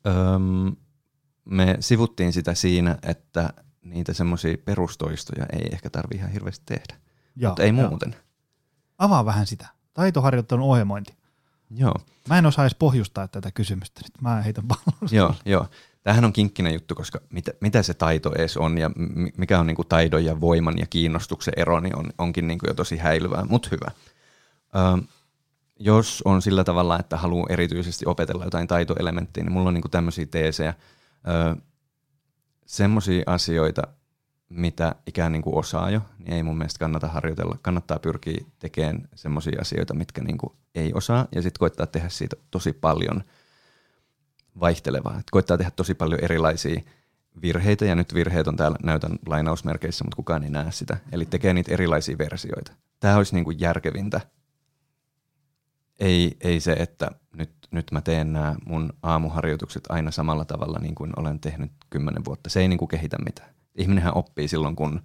[0.08, 0.76] Öm,
[1.46, 6.96] me sivuttiin sitä siinä, että niitä semmoisia perustoistoja ei ehkä tarvi ihan hirveästi tehdä.
[7.36, 7.90] Joo, Mutta ei joo.
[7.90, 8.16] muuten.
[8.98, 9.68] Avaa vähän sitä.
[9.94, 11.16] Taitoharjoittelun ohjelmointi.
[11.72, 11.94] Joo.
[12.30, 15.10] Mä en osaa edes pohjustaa tätä kysymystä, nyt mä heitän pallon.
[15.12, 15.68] Joo, joo.
[16.04, 18.90] Tämähän on kinkkinen juttu, koska mitä, mitä se taito edes on ja
[19.38, 22.68] mikä on niin kuin taidon ja voiman ja kiinnostuksen ero, niin on, onkin niin kuin
[22.68, 23.92] jo tosi häilyvää, mutta hyvä.
[24.76, 25.04] Ö,
[25.80, 29.92] jos on sillä tavalla, että haluaa erityisesti opetella jotain taitoelementtiä, niin mulla on niin kuin
[29.92, 30.74] tämmöisiä teesejä.
[32.66, 33.82] Semmoisia asioita,
[34.50, 37.58] mitä ikään niin kuin osaa jo, niin ei mun mielestä kannata harjoitella.
[37.62, 42.36] Kannattaa pyrkiä tekemään semmoisia asioita, mitkä niin kuin ei osaa, ja sitten koittaa tehdä siitä
[42.52, 43.24] tosi paljon
[44.60, 45.20] vaihtelevaa.
[45.20, 46.82] Et koittaa tehdä tosi paljon erilaisia
[47.42, 50.98] virheitä, ja nyt virheet on täällä, näytän lainausmerkeissä, mutta kukaan ei näe sitä.
[51.12, 52.72] Eli tekee niitä erilaisia versioita.
[53.00, 54.22] Tämä olisi niin kuin järkevintä.
[56.00, 60.96] Ei, ei se, että nyt, nyt mä teen nämä mun aamuharjoitukset aina samalla tavalla niin
[60.96, 62.50] kuin olen tehnyt kymmenen vuotta.
[62.50, 65.02] Se ei niin kuin kehitä mitään ihminenhän oppii silloin, kun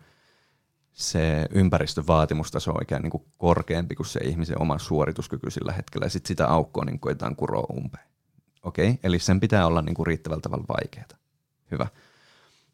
[0.93, 6.09] se ympäristön vaatimustaso on ikään niin kuin korkeampi kuin se ihmisen oma suorituskyky sillä hetkellä,
[6.09, 8.05] sitten sitä aukkoa niin koetaan kuroa umpeen.
[8.63, 8.99] Okei, okay?
[9.03, 11.07] eli sen pitää olla niin kuin riittävällä tavalla vaikeaa.
[11.71, 11.87] Hyvä.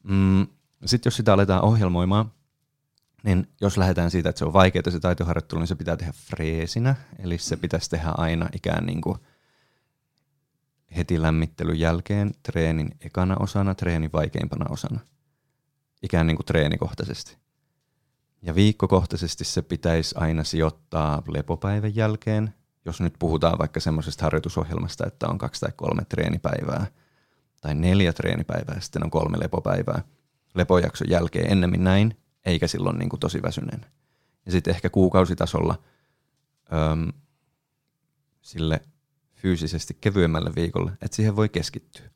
[0.03, 0.47] Mm,
[0.85, 2.33] sitten jos sitä aletaan ohjelmoimaan,
[3.27, 6.95] niin jos lähdetään siitä, että se on vaikeaa se taitoharjoittelu, niin se pitää tehdä freesinä,
[7.19, 9.19] eli se pitäisi tehdä aina ikään niin kuin
[10.97, 15.01] heti lämmittelyn jälkeen treenin ekana osana, treenin vaikeimpana osana–
[16.03, 17.37] ikään niin kuin treenikohtaisesti.
[18.43, 22.55] Ja viikkokohtaisesti se pitäisi aina sijoittaa lepopäivän jälkeen,
[22.85, 26.87] jos nyt puhutaan vaikka semmoisesta harjoitusohjelmasta, että on kaksi tai kolme treenipäivää
[27.61, 30.03] tai neljä treenipäivää, sitten on kolme lepopäivää
[30.55, 32.17] lepojakson jälkeen ennemmin näin,
[32.47, 33.87] eikä silloin niin kuin tosi väsyneen.
[34.47, 35.83] Ja sitten ehkä kuukausitasolla
[36.73, 37.13] öm,
[38.41, 38.81] sille
[39.35, 42.11] fyysisesti kevyemmälle viikolle, että siihen voi keskittyä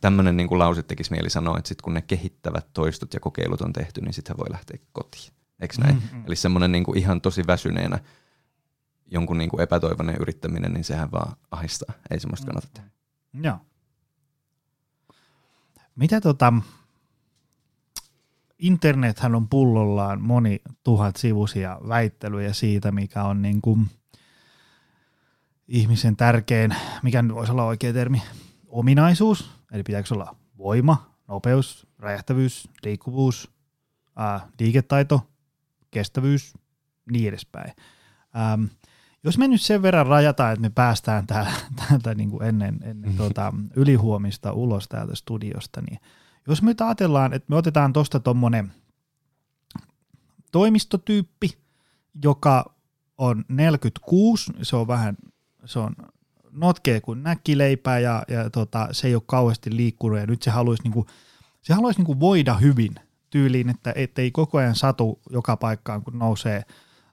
[0.00, 3.72] tämmöinen niin lause tekisi mieli sanoa, että sitten kun ne kehittävät toistot ja kokeilut on
[3.72, 5.32] tehty, niin sitten voi lähteä kotiin.
[5.60, 5.94] Eikö näin?
[5.94, 6.24] Mm-hmm.
[6.26, 7.98] Eli semmoinen niin ihan tosi väsyneenä
[9.06, 11.94] jonkun niin kuin epätoivoinen yrittäminen, niin sehän vaan ahistaa.
[12.10, 12.90] Ei semmoista kannata tehdä.
[13.42, 13.58] Joo.
[15.96, 16.52] Mitä tota,
[18.62, 23.86] internethän on pullollaan moni tuhat sivuisia väittelyjä siitä, mikä on niin kuin
[25.68, 28.22] ihmisen tärkein, mikä nyt voisi olla oikea termi,
[28.68, 33.50] ominaisuus, eli pitääkö olla voima, nopeus, räjähtävyys, liikkuvuus,
[34.16, 35.26] ää, liiketaito,
[35.90, 36.54] kestävyys,
[37.10, 37.72] niin edespäin.
[38.36, 38.64] Ähm,
[39.24, 41.52] jos me nyt sen verran rajataan, että me päästään täältä,
[41.88, 45.98] täältä niin kuin ennen, ennen tuota, ylihuomista ulos täältä studiosta, niin
[46.48, 48.72] jos me ajatellaan, että me otetaan tuosta tuommoinen
[50.52, 51.58] toimistotyyppi,
[52.24, 52.74] joka
[53.18, 55.16] on 46, se on vähän,
[55.64, 55.94] se on
[56.50, 60.82] notkee kuin näkkileipää ja, ja tota, se ei ole kauheasti liikkunut ja nyt se haluaisi,
[60.82, 61.06] niinku,
[61.62, 62.94] se haluaisi niinku voida hyvin
[63.30, 66.62] tyyliin, että ei koko ajan satu joka paikkaan, kun nousee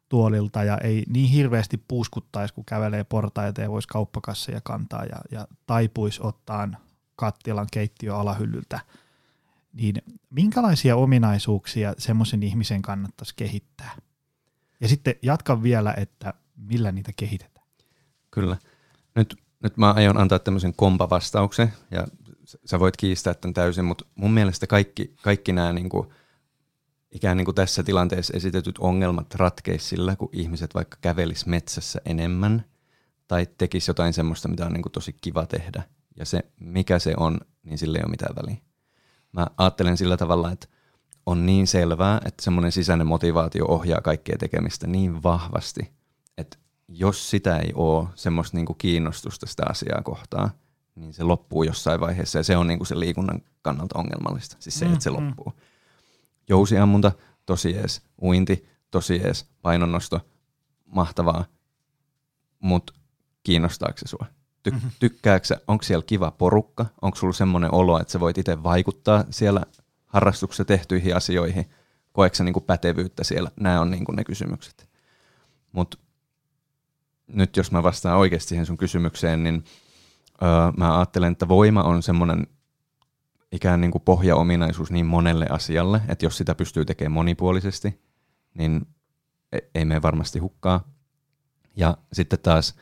[0.09, 5.47] tuolilta ja ei niin hirveästi puuskuttaisi, kun kävelee portaita ja voisi kauppakasseja kantaa ja, ja
[5.65, 6.77] taipuisi ottaan
[7.15, 8.79] kattilan keittiö alahyllyltä.
[9.73, 9.95] Niin
[10.29, 13.97] minkälaisia ominaisuuksia semmoisen ihmisen kannattaisi kehittää?
[14.81, 17.67] Ja sitten jatka vielä, että millä niitä kehitetään.
[18.31, 18.57] Kyllä.
[19.15, 22.07] Nyt, nyt mä aion antaa tämmöisen kompavastauksen, ja
[22.65, 26.07] sä voit kiistää tämän täysin, mutta mun mielestä kaikki, kaikki nämä niin kuin,
[27.11, 32.65] ikään niin kuin tässä tilanteessa esitetyt ongelmat ratkeisi sillä, kun ihmiset vaikka kävelis metsässä enemmän
[33.27, 35.83] tai tekisi jotain semmoista, mitä on niin kuin tosi kiva tehdä.
[36.15, 38.57] Ja se, mikä se on, niin sille ei ole mitään väliä.
[39.31, 40.67] Mä ajattelen sillä tavalla, että
[41.25, 45.91] on niin selvää, että semmoinen sisäinen motivaatio ohjaa kaikkea tekemistä niin vahvasti,
[46.37, 46.57] että
[46.87, 50.51] jos sitä ei ole semmoista niin kuin kiinnostusta sitä asiaa kohtaan,
[50.95, 54.79] niin se loppuu jossain vaiheessa ja se on niin kuin se liikunnan kannalta ongelmallista, siis
[54.79, 55.27] se, että se mm, mm.
[55.27, 55.53] loppuu.
[56.49, 57.11] Jousiammunta,
[57.45, 60.21] tosi ees, uinti, tosi ees, painonnosto,
[60.85, 61.45] mahtavaa,
[62.59, 62.93] mutta
[63.43, 64.25] kiinnostaako se sua?
[64.63, 64.75] Ty-.
[64.99, 69.63] Tykkääksä, onko siellä kiva porukka, onko sulla semmoinen olo, että sä voit itse vaikuttaa siellä
[70.05, 71.69] harrastuksessa tehtyihin asioihin,
[72.11, 74.89] koeksä niin pätevyyttä siellä, nämä on niin ne kysymykset.
[75.71, 75.97] Mutta
[77.27, 79.63] nyt jos mä vastaan oikeasti siihen sun kysymykseen, niin
[80.43, 82.47] öö, mä ajattelen, että voima on semmoinen
[83.51, 88.01] ikään niin kuin pohjaominaisuus niin monelle asialle, että jos sitä pystyy tekemään monipuolisesti,
[88.53, 88.85] niin
[89.51, 90.83] e, ei me varmasti hukkaa.
[91.75, 92.75] Ja sitten taas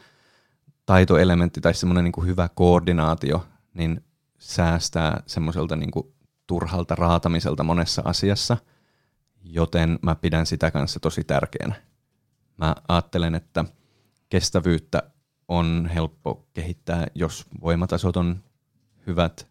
[0.87, 4.03] taitoelementti tai semmoinen niin hyvä koordinaatio, niin
[4.37, 5.91] säästää semmoiselta niin
[6.47, 8.57] turhalta raatamiselta monessa asiassa,
[9.43, 11.75] joten mä pidän sitä kanssa tosi tärkeänä.
[12.57, 13.65] Mä ajattelen, että
[14.29, 15.03] kestävyyttä
[15.47, 18.43] on helppo kehittää, jos voimatasot on
[19.07, 19.47] hyvät.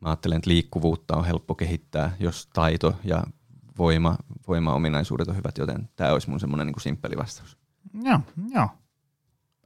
[0.00, 3.24] Mä ajattelen, että liikkuvuutta on helppo kehittää, jos taito ja
[3.78, 4.16] voima,
[4.48, 7.56] voimaominaisuudet on hyvät, joten tämä olisi mun semmoinen niin simppeli vastaus.
[8.02, 8.68] Joo, joo.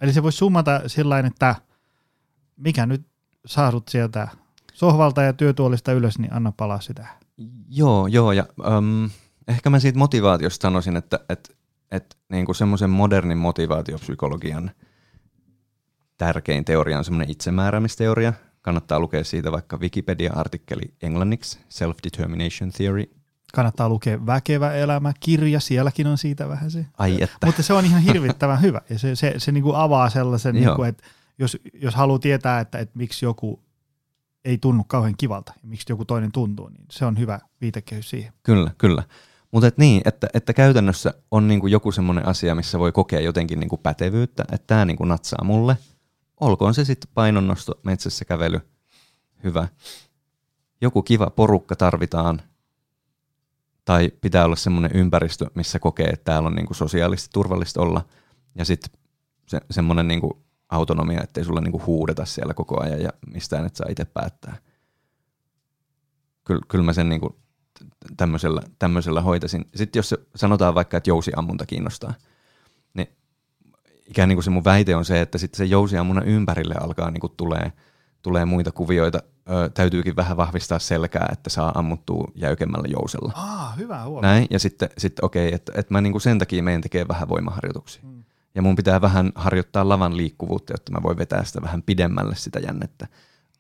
[0.02, 1.56] Eli se voisi summata sillä että
[2.56, 3.06] mikä nyt
[3.46, 4.28] saadut sieltä
[4.72, 7.06] sohvalta ja työtuolista ylös, niin anna palaa sitä.
[7.68, 8.46] Joo, joo, ja
[8.78, 9.10] um,
[9.48, 11.56] ehkä mä siitä motivaatiosta sanoisin, että et,
[11.90, 14.70] et, niin semmoisen modernin motivaatiopsykologian
[16.18, 18.32] tärkein teoria on semmoinen itsemääräämisteoria.
[18.62, 23.21] Kannattaa lukea siitä vaikka Wikipedia-artikkeli englanniksi, Self-Determination Theory.
[23.52, 26.86] Kannattaa lukea Väkevä elämä, kirja, sielläkin on siitä vähän se.
[26.98, 27.46] Ai että.
[27.46, 30.74] Mutta se on ihan hirvittävän hyvä ja se, se, se niin kuin avaa sellaisen, niin
[30.76, 31.04] kuin, että
[31.38, 33.62] jos, jos haluaa tietää, että, että miksi joku
[34.44, 38.32] ei tunnu kauhean kivalta ja miksi joku toinen tuntuu, niin se on hyvä viitekehys siihen.
[38.42, 39.02] Kyllä, kyllä.
[39.50, 43.60] Mutta et niin, että, että käytännössä on niinku joku semmoinen asia, missä voi kokea jotenkin
[43.60, 45.76] niinku pätevyyttä, että tämä niinku natsaa mulle.
[46.40, 48.60] Olkoon se sitten painonnosto, metsässä kävely,
[49.44, 49.68] hyvä.
[50.80, 52.42] Joku kiva porukka tarvitaan,
[53.84, 58.04] tai pitää olla semmoinen ympäristö, missä kokee, että täällä on niinku sosiaalisesti turvallista olla,
[58.54, 59.00] ja sitten
[59.46, 63.86] se, semmoinen niinku autonomia, ettei sulle niinku huudeta siellä koko ajan ja mistään et saa
[63.90, 64.56] itse päättää.
[66.44, 67.36] Kyllä, kyllä mä sen niinku
[68.16, 69.64] tämmöisellä, tämmöisellä hoitasin.
[69.74, 72.14] Sitten jos se, sanotaan vaikka, että jousiammunta kiinnostaa,
[72.94, 73.08] niin
[74.06, 77.20] ikään niin kuin se mun väite on se, että sitten se jousiammunnan ympärille alkaa niin
[77.20, 77.72] kuin tulee,
[78.22, 79.22] tulee muita kuvioita.
[79.50, 83.32] Ö, täytyykin vähän vahvistaa selkää, että saa ammuttua jäykemmällä jousella.
[83.34, 84.30] Ah, hyvä huomio.
[84.30, 87.08] Näin, ja sitten, sitten okei, okay, että, että mä niin kuin sen takia meidän tekee
[87.08, 88.02] vähän voimaharjoituksia.
[88.02, 88.22] Hmm
[88.54, 92.58] ja mun pitää vähän harjoittaa lavan liikkuvuutta, jotta mä voin vetää sitä vähän pidemmälle sitä
[92.58, 93.08] jännettä.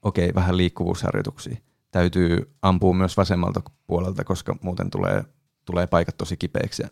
[0.02, 1.56] Okei, vähän liikkuvuusharjoituksia.
[1.90, 5.24] Täytyy ampua myös vasemmalta puolelta, koska muuten tulee,
[5.64, 6.82] tulee paikat tosi kipeäksi.
[6.82, 6.88] Ja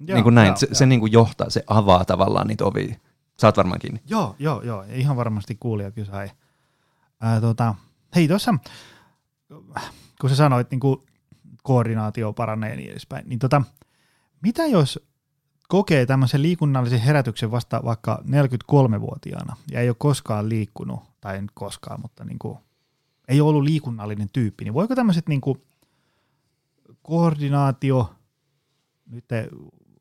[0.00, 0.74] joo, niin kuin näin, joo, se, joo.
[0.74, 2.94] se niin kuin johtaa, se avaa tavallaan niitä ovia.
[3.38, 4.00] Saat varmaan kiinni.
[4.06, 4.84] Joo, joo, joo.
[4.88, 6.30] Ihan varmasti kuulijatkin sai.
[7.20, 7.74] Ää, tota,
[8.14, 8.54] hei tuossa,
[10.20, 10.96] kun sä sanoit, niin kuin
[11.62, 13.62] koordinaatio paranee ja niin edespäin, niin tota,
[14.42, 15.10] mitä jos
[15.68, 22.00] kokee tämmöisen liikunnallisen herätyksen vasta vaikka 43-vuotiaana ja ei ole koskaan liikkunut, tai en koskaan,
[22.00, 22.58] mutta niin kuin,
[23.28, 25.62] ei ole ollut liikunnallinen tyyppi, niin voiko tämmöiset niin kuin,
[27.02, 28.14] koordinaatio,
[29.06, 29.24] nyt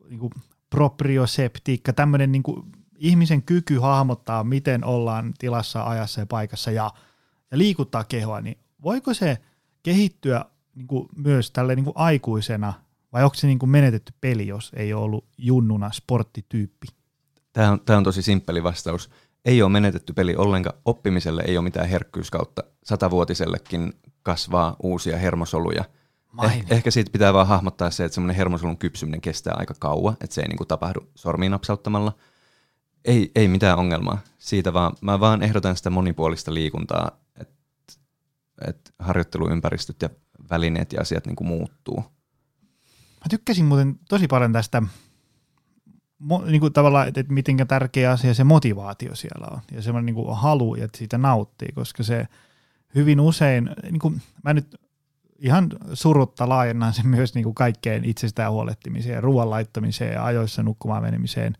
[0.09, 0.31] niin kuin,
[0.69, 6.91] proprioseptiikka, tämmöinen niin kuin, ihmisen kyky hahmottaa, miten ollaan tilassa, ajassa ja paikassa ja,
[7.51, 9.37] ja liikuttaa kehoa, niin voiko se
[9.83, 10.45] kehittyä
[10.75, 12.73] niin kuin, myös tälle niin kuin aikuisena–
[13.13, 16.87] vai onko se niin kuin menetetty peli, jos ei ole ollut junnuna sporttityyppi?
[17.53, 19.09] Tämä on, tämä on tosi simppeli vastaus.
[19.45, 20.77] Ei ole menetetty peli ollenkaan.
[20.85, 22.63] Oppimiselle ei ole mitään herkkyyskautta.
[22.83, 23.93] Satavuotisellekin
[24.23, 25.85] kasvaa uusia hermosoluja.
[26.43, 30.33] Eh, ehkä siitä pitää vaan hahmottaa se, että semmoinen hermosolun kypsyminen kestää aika kauan, että
[30.33, 32.15] se ei niin kuin tapahdu sormiin napsauttamalla.
[33.05, 34.17] Ei, ei mitään ongelmaa.
[34.37, 37.55] Siitä vaan, mä vaan ehdotan sitä monipuolista liikuntaa, että
[38.67, 40.09] et harjoitteluympäristöt ja
[40.49, 42.03] välineet ja asiat niin kuin muuttuu.
[43.19, 44.83] Mä tykkäsin muuten tosi paljon tästä
[46.45, 50.15] niin kuin tavallaan, että, että miten tärkeä asia se motivaatio siellä on ja semmoinen niin
[50.15, 52.27] kuin halu, että siitä nauttii, koska se
[52.95, 54.75] hyvin usein, niin kuin, mä nyt
[55.39, 61.03] ihan surutta laajennan sen myös niin kuin kaikkeen itsestään huolehtimiseen, ruoan laittamiseen ja ajoissa nukkumaan
[61.03, 61.57] menemiseen,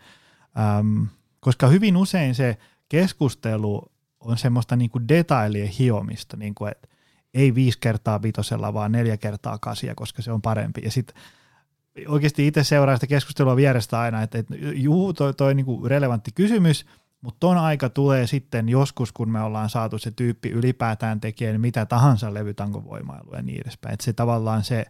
[1.40, 2.58] koska hyvin usein se
[2.90, 6.88] keskustelu on semmoista niin kuin detailien hiomista, niin kuin, että
[7.34, 10.82] ei viisi kertaa vitosella, vaan neljä kertaa kasia, koska se on parempi.
[10.84, 11.16] Ja sitten
[12.08, 16.32] oikeasti itse seuraa sitä keskustelua vierestä aina, että, että juu, toi, toi niin kuin relevantti
[16.32, 16.86] kysymys,
[17.22, 21.86] mutta ton aika tulee sitten joskus, kun me ollaan saatu se tyyppi ylipäätään tekemään mitä
[21.86, 23.94] tahansa levytankovoimailu ja niin edespäin.
[23.94, 24.86] Että se tavallaan se,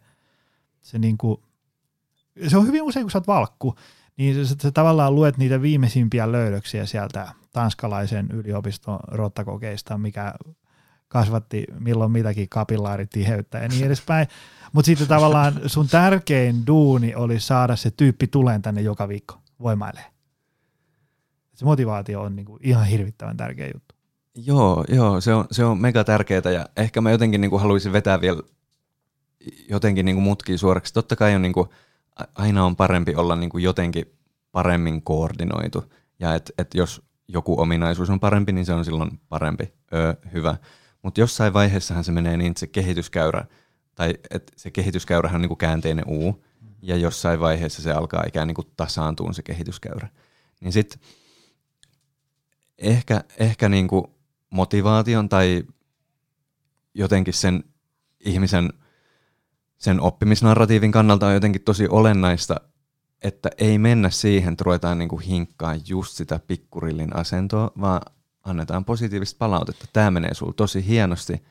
[0.81, 1.41] se, niin kuin,
[2.47, 3.75] se on hyvin usein, kun sä oot valkku,
[4.19, 10.33] niin sä, sä tavallaan luet niitä viimeisimpiä löydöksiä sieltä tanskalaisen yliopiston rottakokeista, mikä
[11.07, 14.27] kasvatti milloin mitäkin kapillaaritiheyttä ja niin edespäin.
[14.73, 20.05] Mutta sitten tavallaan sun tärkein duuni oli saada se tyyppi tuleen tänne joka viikko voimailee.
[21.53, 23.95] Se motivaatio on niinku ihan hirvittävän tärkeä juttu.
[24.35, 28.21] Joo, joo se, on, se on mega tärkeää ja ehkä mä jotenkin niinku haluaisin vetää
[28.21, 28.41] vielä
[29.69, 30.93] jotenkin niinku mutkia suoraksi.
[30.93, 31.69] Totta kai on niinku,
[32.35, 34.05] aina on parempi olla niinku jotenkin
[34.51, 39.73] paremmin koordinoitu ja että et jos joku ominaisuus on parempi, niin se on silloin parempi,
[39.93, 40.57] öö, hyvä.
[41.01, 43.45] Mutta jossain vaiheessahan se menee niin, että se kehityskäyrä,
[43.95, 46.43] tai että se kehityskäyrähän on niinku käänteinen U,
[46.81, 50.07] ja jossain vaiheessa se alkaa ikään niin kuin tasaantua se kehityskäyrä.
[50.61, 50.99] Niin sitten
[52.77, 54.15] ehkä, ehkä niinku
[54.49, 55.63] motivaation tai
[56.93, 57.63] jotenkin sen
[58.19, 58.73] ihmisen
[59.79, 62.55] sen oppimisnarratiivin kannalta on jotenkin tosi olennaista,
[63.21, 68.01] että ei mennä siihen, että ruvetaan niinku hinkkaa just sitä pikkurillin asentoa, vaan
[68.43, 69.85] annetaan positiivista palautetta.
[69.93, 71.43] Tämä menee sulla tosi hienosti.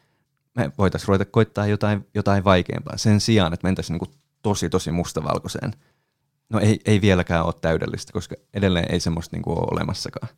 [0.54, 5.72] Me voitaisiin ruveta koittaa jotain, jotain vaikeampaa sen sijaan, että mentäisiin niinku tosi tosi mustavalkoiseen.
[6.50, 10.28] No ei, ei vieläkään ole täydellistä, koska edelleen ei semmoista niinku ole olemassakaan.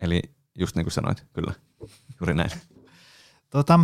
[0.00, 0.22] Eli
[0.54, 1.54] just niin kuin sanoit, kyllä,
[2.20, 2.50] juuri näin.
[3.50, 3.80] Tota,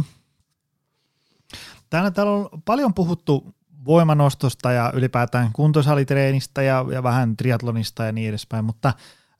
[1.90, 8.28] täällä, täällä on paljon puhuttu voimanostosta ja ylipäätään kuntosalitreenistä ja, ja vähän triatlonista ja niin
[8.28, 8.92] edespäin, mutta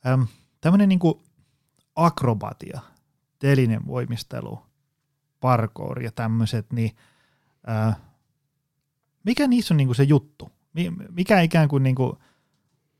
[0.07, 0.27] äm,
[0.61, 0.99] tämmöinen niin
[1.95, 2.81] akrobatia,
[3.39, 4.59] telinen voimistelu,
[5.39, 6.95] parkour ja tämmöiset, niin
[7.67, 7.95] ää,
[9.23, 10.51] mikä niissä on niin se juttu?
[11.09, 12.13] Mikä ikään kuin, niin kuin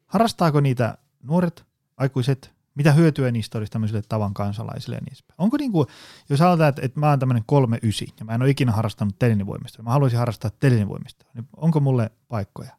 [0.06, 1.66] harrastaako niitä nuoret,
[1.97, 5.88] aikuiset, mitä hyötyä niistä olisi tämmöisille tavan kansalaisille ja niin Onko niin kuin,
[6.30, 9.19] jos aloitetaan, että, että mä oon tämmöinen kolme ysi ja mä en ole ikinä harrastanut
[9.19, 12.72] telinivoimistelua, mä haluaisin harrastaa telinivoimistelua, niin onko mulle paikkoja?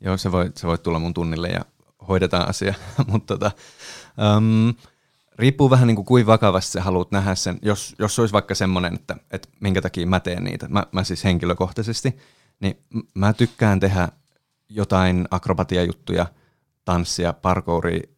[0.00, 1.60] Joo, se voi, se voi tulla mun tunnille ja
[2.08, 2.74] hoidetaan asia,
[3.12, 3.50] mutta tota,
[4.36, 4.74] um,
[5.38, 7.58] riippuu vähän niin kuin kuin vakavasti sä haluat nähdä sen.
[7.62, 11.24] Jos, jos olisi vaikka semmoinen, että, että minkä takia mä teen niitä, mä, mä siis
[11.24, 12.16] henkilökohtaisesti,
[12.60, 12.78] niin
[13.14, 14.08] mä tykkään tehdä
[14.68, 16.26] jotain akrobatiajuttuja,
[16.84, 18.17] tanssia, parkouria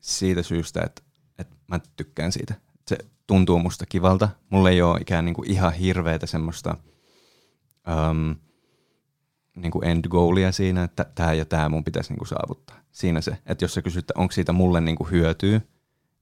[0.00, 1.02] siitä syystä, että,
[1.38, 2.54] että mä tykkään siitä.
[2.88, 4.28] Se tuntuu musta kivalta.
[4.50, 6.76] Mulla ei ole ikään niin kuin ihan hirveätä semmoista
[8.10, 8.36] um,
[9.56, 12.80] niin kuin end goalia siinä, että tämä ja tämä mun pitäisi niin kuin saavuttaa.
[12.92, 15.60] Siinä se, että jos sä kysyt, että onko siitä mulle niin kuin hyötyä,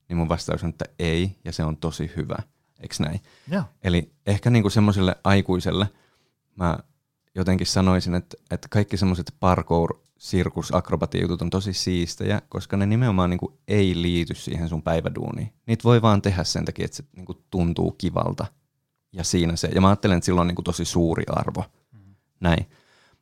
[0.09, 2.37] niin mun vastaus on, että ei, ja se on tosi hyvä.
[2.79, 3.21] Eikö näin?
[3.47, 3.63] Ja.
[3.83, 5.89] Eli ehkä niin kuin semmoiselle aikuiselle
[6.55, 6.77] mä
[7.35, 13.29] jotenkin sanoisin, että, että kaikki semmoiset parkour sirkus akrobatiajutut on tosi siistejä, koska ne nimenomaan
[13.29, 15.53] niin kuin ei liity siihen sun päiväduuniin.
[15.65, 18.45] Niitä voi vaan tehdä sen takia, että se niin kuin tuntuu kivalta.
[19.13, 19.67] Ja siinä se.
[19.75, 21.63] Ja mä ajattelen, että sillä on niin kuin tosi suuri arvo.
[21.91, 22.15] Mm.
[22.39, 22.69] Näin.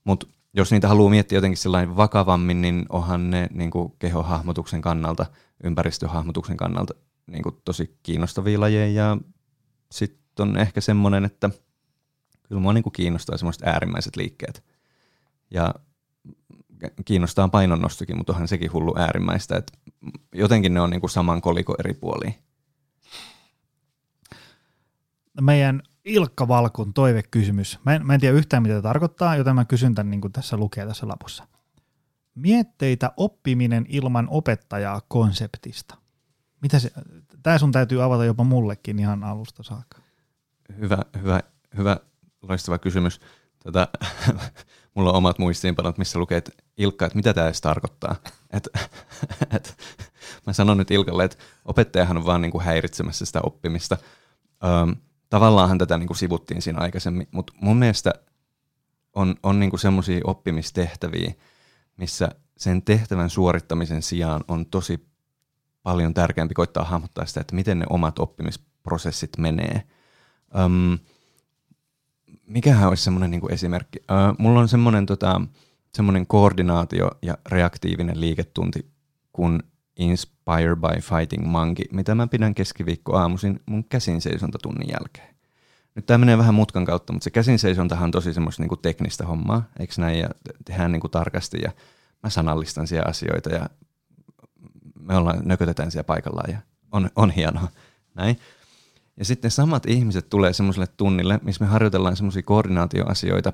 [0.03, 5.25] Mutta jos niitä haluaa miettiä jotenkin sellainen vakavammin, niin onhan ne niin kuin kehohahmotuksen kannalta,
[5.63, 6.93] ympäristöhahmotuksen kannalta
[7.27, 9.05] niin kuin tosi kiinnostavia lajeja.
[9.05, 9.17] Ja
[9.91, 11.49] sitten on ehkä semmoinen, että
[12.47, 14.63] kyllä mua niin kuin kiinnostaa semmoiset äärimmäiset liikkeet.
[15.51, 15.73] Ja
[17.05, 19.73] kiinnostaa painonnostokin, mutta onhan sekin hullu äärimmäistä, että
[20.35, 22.35] jotenkin ne on niin kuin saman koliko eri puoliin.
[25.41, 27.79] Meidän Ilkka Valkun toivekysymys.
[27.85, 30.33] Mä en, mä en tiedä yhtään, mitä tämä tarkoittaa, joten mä kysyn tämän niin kuin
[30.33, 31.47] tässä lukee tässä lapussa.
[32.35, 35.97] Mietteitä oppiminen ilman opettajaa konseptista.
[36.61, 36.91] Mitä se,
[37.43, 39.97] tämä sun täytyy avata jopa mullekin ihan alusta saakka.
[40.79, 41.41] Hyvä, hyvä,
[41.77, 41.97] hyvä
[42.41, 43.19] loistava kysymys.
[43.63, 43.87] Tota,
[44.97, 48.15] mulla on omat muistiinpanot, missä lukee, että Ilkka, että mitä tämä edes tarkoittaa.
[48.51, 48.69] Et,
[49.55, 49.77] et,
[50.47, 53.97] mä sanon nyt Ilkalle, että opettajahan on vaan niinku häiritsemässä sitä oppimista.
[54.63, 54.95] Öm,
[55.29, 58.13] tavallaanhan tätä niinku sivuttiin siinä aikaisemmin, mutta mun mielestä
[59.13, 61.33] on, on niinku semmoisia oppimistehtäviä,
[61.97, 65.07] missä sen tehtävän suorittamisen sijaan on tosi
[65.83, 69.83] paljon tärkeämpi koittaa hahmottaa sitä, että miten ne omat oppimisprosessit menee.
[70.59, 70.99] Öm,
[72.47, 73.99] mikähän olisi semmoinen niin esimerkki?
[74.11, 75.41] Öö, mulla on semmoinen tota,
[75.93, 78.91] semmoinen koordinaatio ja reaktiivinen liiketunti
[79.33, 79.63] kuin
[79.95, 85.35] Inspire by Fighting Monkey, mitä mä pidän keskiviikko aamuisin mun käsin seisontatunnin jälkeen.
[85.95, 89.25] Nyt tämä menee vähän mutkan kautta, mutta se käsin seisontahan on tosi semmoista niin teknistä
[89.25, 90.29] hommaa, eikö näin, ja
[90.65, 91.71] tehdään niin tarkasti, ja
[92.23, 93.69] mä sanallistan siellä asioita, ja
[94.99, 96.59] me ollaan, nökötetään siellä paikallaan, ja
[96.91, 97.67] on, on hienoa,
[98.15, 98.37] näin.
[99.17, 103.53] Ja sitten samat ihmiset tulee semmoiselle tunnille, missä me harjoitellaan semmoisia koordinaatioasioita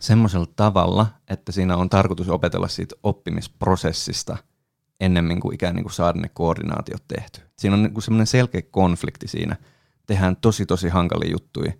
[0.00, 4.36] semmoisella tavalla, että siinä on tarkoitus opetella siitä oppimisprosessista
[5.00, 7.40] ennemmin kuin ikään kuin saada ne koordinaatiot tehty.
[7.58, 9.56] Siinä on niin semmoinen selkeä konflikti siinä.
[10.06, 11.72] Tehdään tosi tosi hankalia juttuja,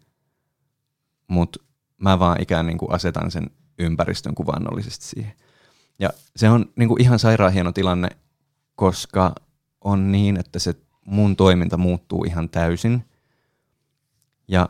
[1.29, 1.59] mutta
[1.99, 5.33] mä vaan ikään kuin asetan sen ympäristön kuvannollisesti siihen.
[5.99, 8.09] Ja se on niin kuin ihan sairaan hieno tilanne,
[8.77, 9.35] koska
[9.81, 10.75] on niin, että se
[11.05, 13.05] mun toiminta muuttuu ihan täysin.
[14.49, 14.69] Ja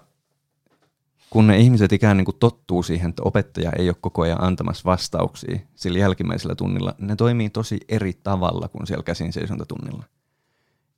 [1.30, 4.82] kun ne ihmiset ikään niin kuin tottuu siihen, että opettaja ei ole koko ajan antamassa
[4.84, 10.04] vastauksia sillä jälkimmäisellä tunnilla, ne toimii tosi eri tavalla kuin siellä käsin seisontatunnilla.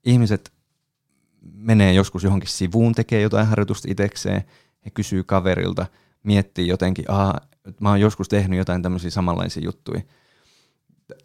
[0.05, 0.53] Ihmiset
[1.55, 4.45] menee joskus johonkin sivuun, tekee jotain harjoitusta itsekseen,
[4.85, 5.87] he kysyy kaverilta,
[6.23, 7.05] miettii jotenkin,
[7.55, 10.01] että mä oon joskus tehnyt jotain tämmöisiä samanlaisia juttuja–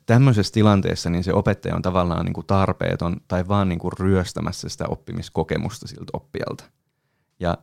[0.05, 4.69] tämmöisessä tilanteessa niin se opettaja on tavallaan niin kuin tarpeeton tai vaan niin kuin ryöstämässä
[4.69, 6.63] sitä oppimiskokemusta siltä oppijalta.
[7.39, 7.57] Ja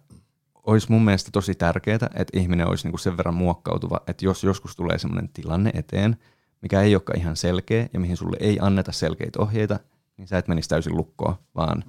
[0.67, 4.45] olisi mun mielestä tosi tärkeää, että ihminen olisi niin kuin sen verran muokkautuva, että jos
[4.45, 6.17] joskus tulee semmoinen tilanne eteen,
[6.63, 9.81] mikä ei olekaan ihan selkeä ja mihin sulle ei anneta selkeitä ohjeita,
[10.17, 11.85] niin sä et menisi täysin lukkoon, vaan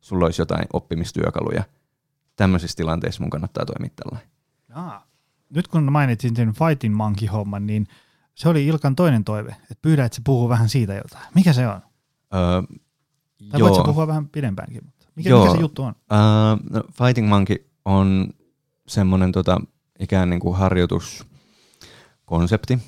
[0.00, 1.64] sulla olisi jotain oppimistyökaluja.
[2.36, 4.30] Tämmöisissä tilanteissa mun kannattaa toimia tällainen.
[5.50, 7.86] Nyt kun mainitsin sen Fighting Monkey-homman, niin–
[8.40, 11.24] se oli Ilkan toinen toive, että pyydä, että se puhuu vähän siitä jotain.
[11.34, 11.80] Mikä se on?
[12.34, 12.62] Öö,
[13.50, 13.70] tai joo.
[13.70, 15.94] voit puhua vähän pidempäänkin, mutta mikä, mikä se juttu on?
[16.12, 16.18] Öö,
[16.70, 18.28] no, Fighting Monkey on
[18.88, 19.60] semmoinen tota,
[19.98, 22.78] ikään niin kuin harjoituskonsepti,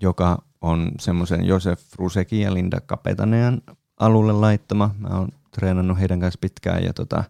[0.00, 3.62] joka on semmoisen Josef Ruseki ja Linda Kapetanean
[4.00, 4.94] alulle laittama.
[4.98, 7.24] Mä oon treenannut heidän kanssa pitkään ja tota,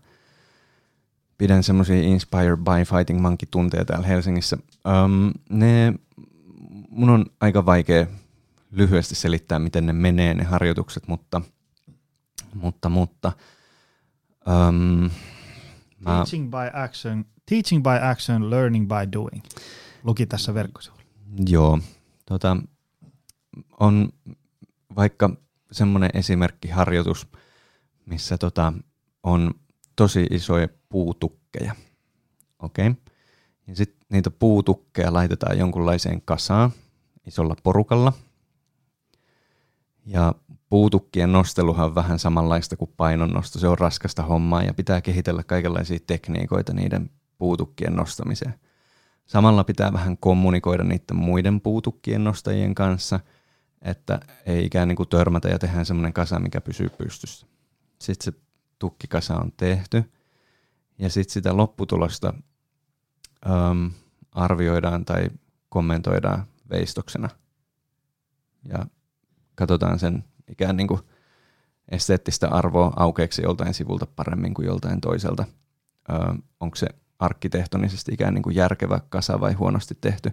[1.39, 4.59] pidän semmoisia Inspired by Fighting Monkey tunteja täällä Helsingissä.
[5.05, 5.95] Um, ne
[6.91, 8.07] mun on aika vaikea
[8.71, 11.43] lyhyesti selittää, miten ne menee ne harjoitukset, mutta,
[12.55, 13.33] mutta, mutta
[14.47, 15.11] um,
[16.01, 16.15] mä...
[16.15, 19.45] teaching, by action, teaching by action, learning by doing.
[20.03, 21.03] Luki tässä verkkosivulla.
[21.49, 21.79] Joo,
[22.27, 22.57] tota,
[23.81, 24.09] on
[24.97, 25.31] vaikka
[25.73, 27.27] semmoinen esimerkkiharjoitus,
[28.07, 28.73] missä tota,
[29.23, 29.55] on
[29.97, 31.75] tosi isoja puutukkeja.
[32.59, 32.89] Okei.
[32.89, 33.03] Okay.
[33.67, 36.71] Ja sitten niitä puutukkeja laitetaan jonkunlaiseen kasaan
[37.27, 38.13] isolla porukalla.
[40.07, 40.35] Ja
[40.69, 43.59] puutukkien nosteluhan on vähän samanlaista kuin painonnosto.
[43.59, 48.55] Se on raskasta hommaa ja pitää kehitellä kaikenlaisia tekniikoita niiden puutukkien nostamiseen.
[49.27, 53.21] Samalla pitää vähän kommunikoida niiden muiden puutukkien nostajien kanssa,
[53.83, 57.47] että ei ikään niin kuin törmätä ja tehdään semmoinen kasa, mikä pysyy pystyssä.
[57.99, 58.41] Sitten se
[58.79, 60.05] tukkikasa on tehty
[60.99, 62.35] ja sitten sitä lopputulosta
[63.47, 63.91] äm,
[64.33, 65.31] arvioidaan tai
[65.69, 67.29] kommentoidaan veistoksena.
[68.69, 68.87] Ja
[69.55, 71.01] katsotaan sen ikään niin kuin
[71.89, 75.45] esteettistä arvoa aukeeksi joltain sivulta paremmin kuin joltain toiselta.
[76.11, 76.19] Öö,
[76.61, 76.87] onko se
[77.19, 80.33] arkkitehtonisesti ikään niin kuin järkevä kasa vai huonosti tehty.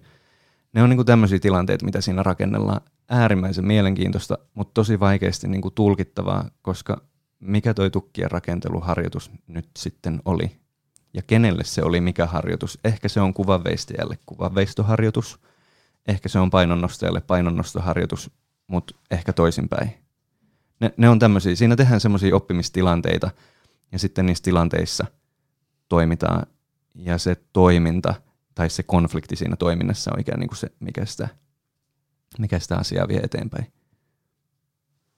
[0.74, 2.82] Ne on niin kuin tämmöisiä tilanteita, mitä siinä rakennellaan.
[3.10, 7.02] Äärimmäisen mielenkiintoista, mutta tosi vaikeasti niin kuin tulkittavaa, koska
[7.40, 10.60] mikä toi tukkien rakenteluharjoitus nyt sitten oli
[11.18, 12.80] ja kenelle se oli mikä harjoitus.
[12.84, 15.40] Ehkä se on kuvanveistäjälle kuvanveistoharjoitus,
[16.08, 18.32] ehkä se on painonnostajalle painonnostoharjoitus,
[18.68, 19.94] mutta ehkä toisinpäin.
[20.80, 23.32] Ne, ne on tämmöisiä, siinä tehdään semmoisia oppimistilanteita
[23.92, 25.06] ja sitten niissä tilanteissa
[25.90, 26.46] toimitaan
[26.96, 28.14] ja se toiminta
[28.56, 31.28] tai se konflikti siinä toiminnassa on ikään niin kuin se, mikä sitä,
[32.40, 33.74] mikä sitä asiaa vie eteenpäin.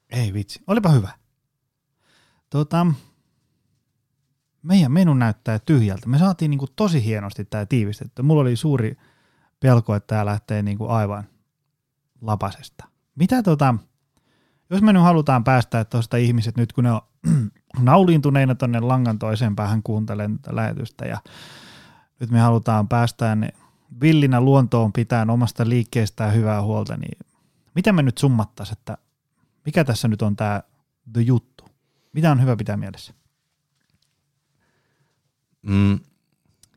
[0.10, 1.10] Ei vitsi, olipa hyvä.
[2.50, 2.88] Tota,
[4.64, 6.10] meidän menu näyttää tyhjältä.
[6.10, 8.22] Me saatiin niin kuin tosi hienosti tämä tiivistetty.
[8.22, 8.98] Mulla oli suuri
[9.60, 11.24] pelko, että tämä lähtee niin kuin aivan
[12.22, 12.86] lapasesta.
[13.16, 13.76] Mitä tota,
[14.70, 17.02] jos me nyt halutaan päästä tuosta ihmiset nyt, kun ne on
[17.82, 21.18] nauliintuneina tuonne langan toiseen päähän kuuntelemaan tätä lähetystä ja
[22.20, 23.54] nyt me halutaan päästä niin
[24.02, 27.18] villinä luontoon pitää omasta liikkeestään hyvää huolta, niin
[27.76, 28.98] mitä me nyt summattaisiin, että
[29.66, 30.62] mikä tässä nyt on tämä
[31.14, 31.66] the juttu?
[32.14, 33.14] Mitä on hyvä pitää mielessä?
[35.62, 36.00] Mm,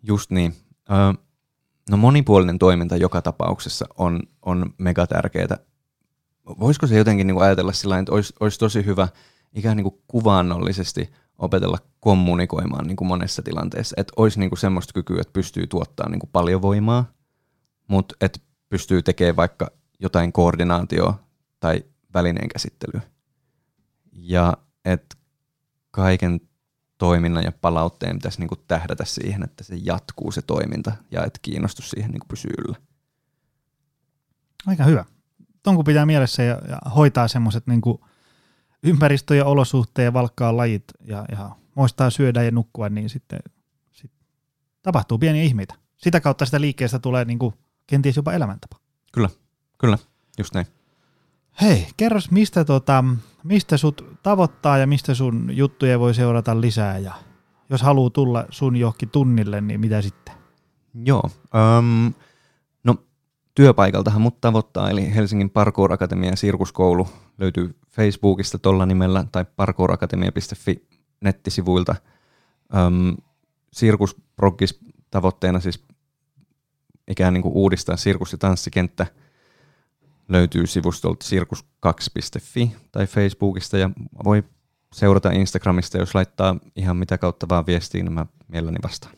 [0.03, 0.55] just niin.
[0.91, 1.23] Ö,
[1.91, 5.59] no monipuolinen toiminta joka tapauksessa on, on mega tärkeää.
[6.61, 9.09] Voisiko se jotenkin niin kuin ajatella sillä että olisi, olisi tosi hyvä
[9.55, 13.95] ikään niin kuin kuvaannollisesti opetella kommunikoimaan niin kuin monessa tilanteessa.
[13.99, 17.13] Että olisi niin kuin semmoista kykyä, että pystyy tuottaa niin kuin paljon voimaa,
[17.89, 19.71] mutta että pystyy tekemään vaikka
[20.01, 21.25] jotain koordinaatioa
[21.61, 23.01] tai välineen käsittelyä.
[24.13, 25.17] Ja että
[25.91, 26.41] kaiken
[27.03, 31.39] toiminnan ja palautteen pitäisi niin kuin tähdätä siihen, että se jatkuu se toiminta ja että
[31.43, 32.77] kiinnostus siihen niin kuin pysyy yllä.
[34.67, 35.05] Aika hyvä.
[35.63, 37.81] Ton kun pitää mielessä ja, ja hoitaa semmoiset niin
[38.83, 43.41] ympäristö ja olosuhteet valkkaa lajit ja, ja muistaa syödä ja nukkua, niin sitten
[43.93, 44.11] sit
[44.83, 45.75] tapahtuu pieniä ihmeitä.
[45.97, 47.55] Sitä kautta sitä liikkeestä tulee niin kuin
[47.87, 48.77] kenties jopa elämäntapa.
[49.13, 49.29] Kyllä,
[49.79, 49.99] kyllä,
[50.39, 50.67] just näin.
[51.61, 53.05] Hei, kerros mistä, tota,
[53.45, 57.15] mistä sut tavoittaa ja mistä sun juttuja voi seurata lisää ja
[57.71, 60.35] jos haluaa tulla sun johonkin tunnille, niin mitä sitten?
[61.05, 61.23] Joo,
[61.79, 62.15] um,
[62.85, 62.97] no
[63.55, 70.89] työpaikaltahan mut tavoittaa, eli Helsingin Parkour Akatemia sirkuskoulu löytyy Facebookista tuolla nimellä tai parkourakatemia.fi
[71.21, 71.95] nettisivuilta.
[72.87, 73.17] Um,
[73.73, 74.81] sirkusprogis
[75.11, 75.85] tavoitteena siis
[77.09, 79.07] ikään niin kuin uudistaa sirkus- ja tanssikenttä
[80.33, 83.91] löytyy sivustolta sirkus2.fi tai Facebookista ja
[84.25, 84.45] voi
[84.93, 89.15] seurata Instagramista, jos laittaa ihan mitä kautta vaan viestiin, niin mä mielelläni vastaan.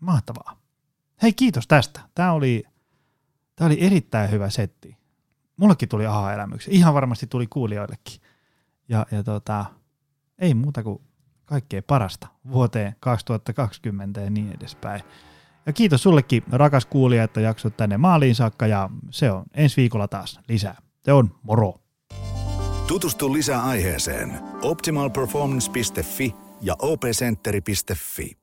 [0.00, 0.56] Mahtavaa.
[1.22, 2.00] Hei, kiitos tästä.
[2.14, 2.64] Tämä oli,
[3.56, 4.96] tämä oli erittäin hyvä setti.
[5.56, 6.74] Mullekin tuli aha-elämyksiä.
[6.74, 8.20] Ihan varmasti tuli kuulijoillekin.
[8.88, 9.64] Ja, ja tota,
[10.38, 11.02] ei muuta kuin
[11.44, 15.02] kaikkea parasta vuoteen 2020 ja niin edespäin.
[15.66, 20.08] Ja kiitos sullekin, rakas kuulija, että jaksot tänne maaliin saakka ja se on ensi viikolla
[20.08, 20.76] taas lisää.
[21.04, 21.74] Se on moro.
[22.86, 28.41] Tutustu lisää aiheeseen optimalperformance.fi ja opcenteri.fi.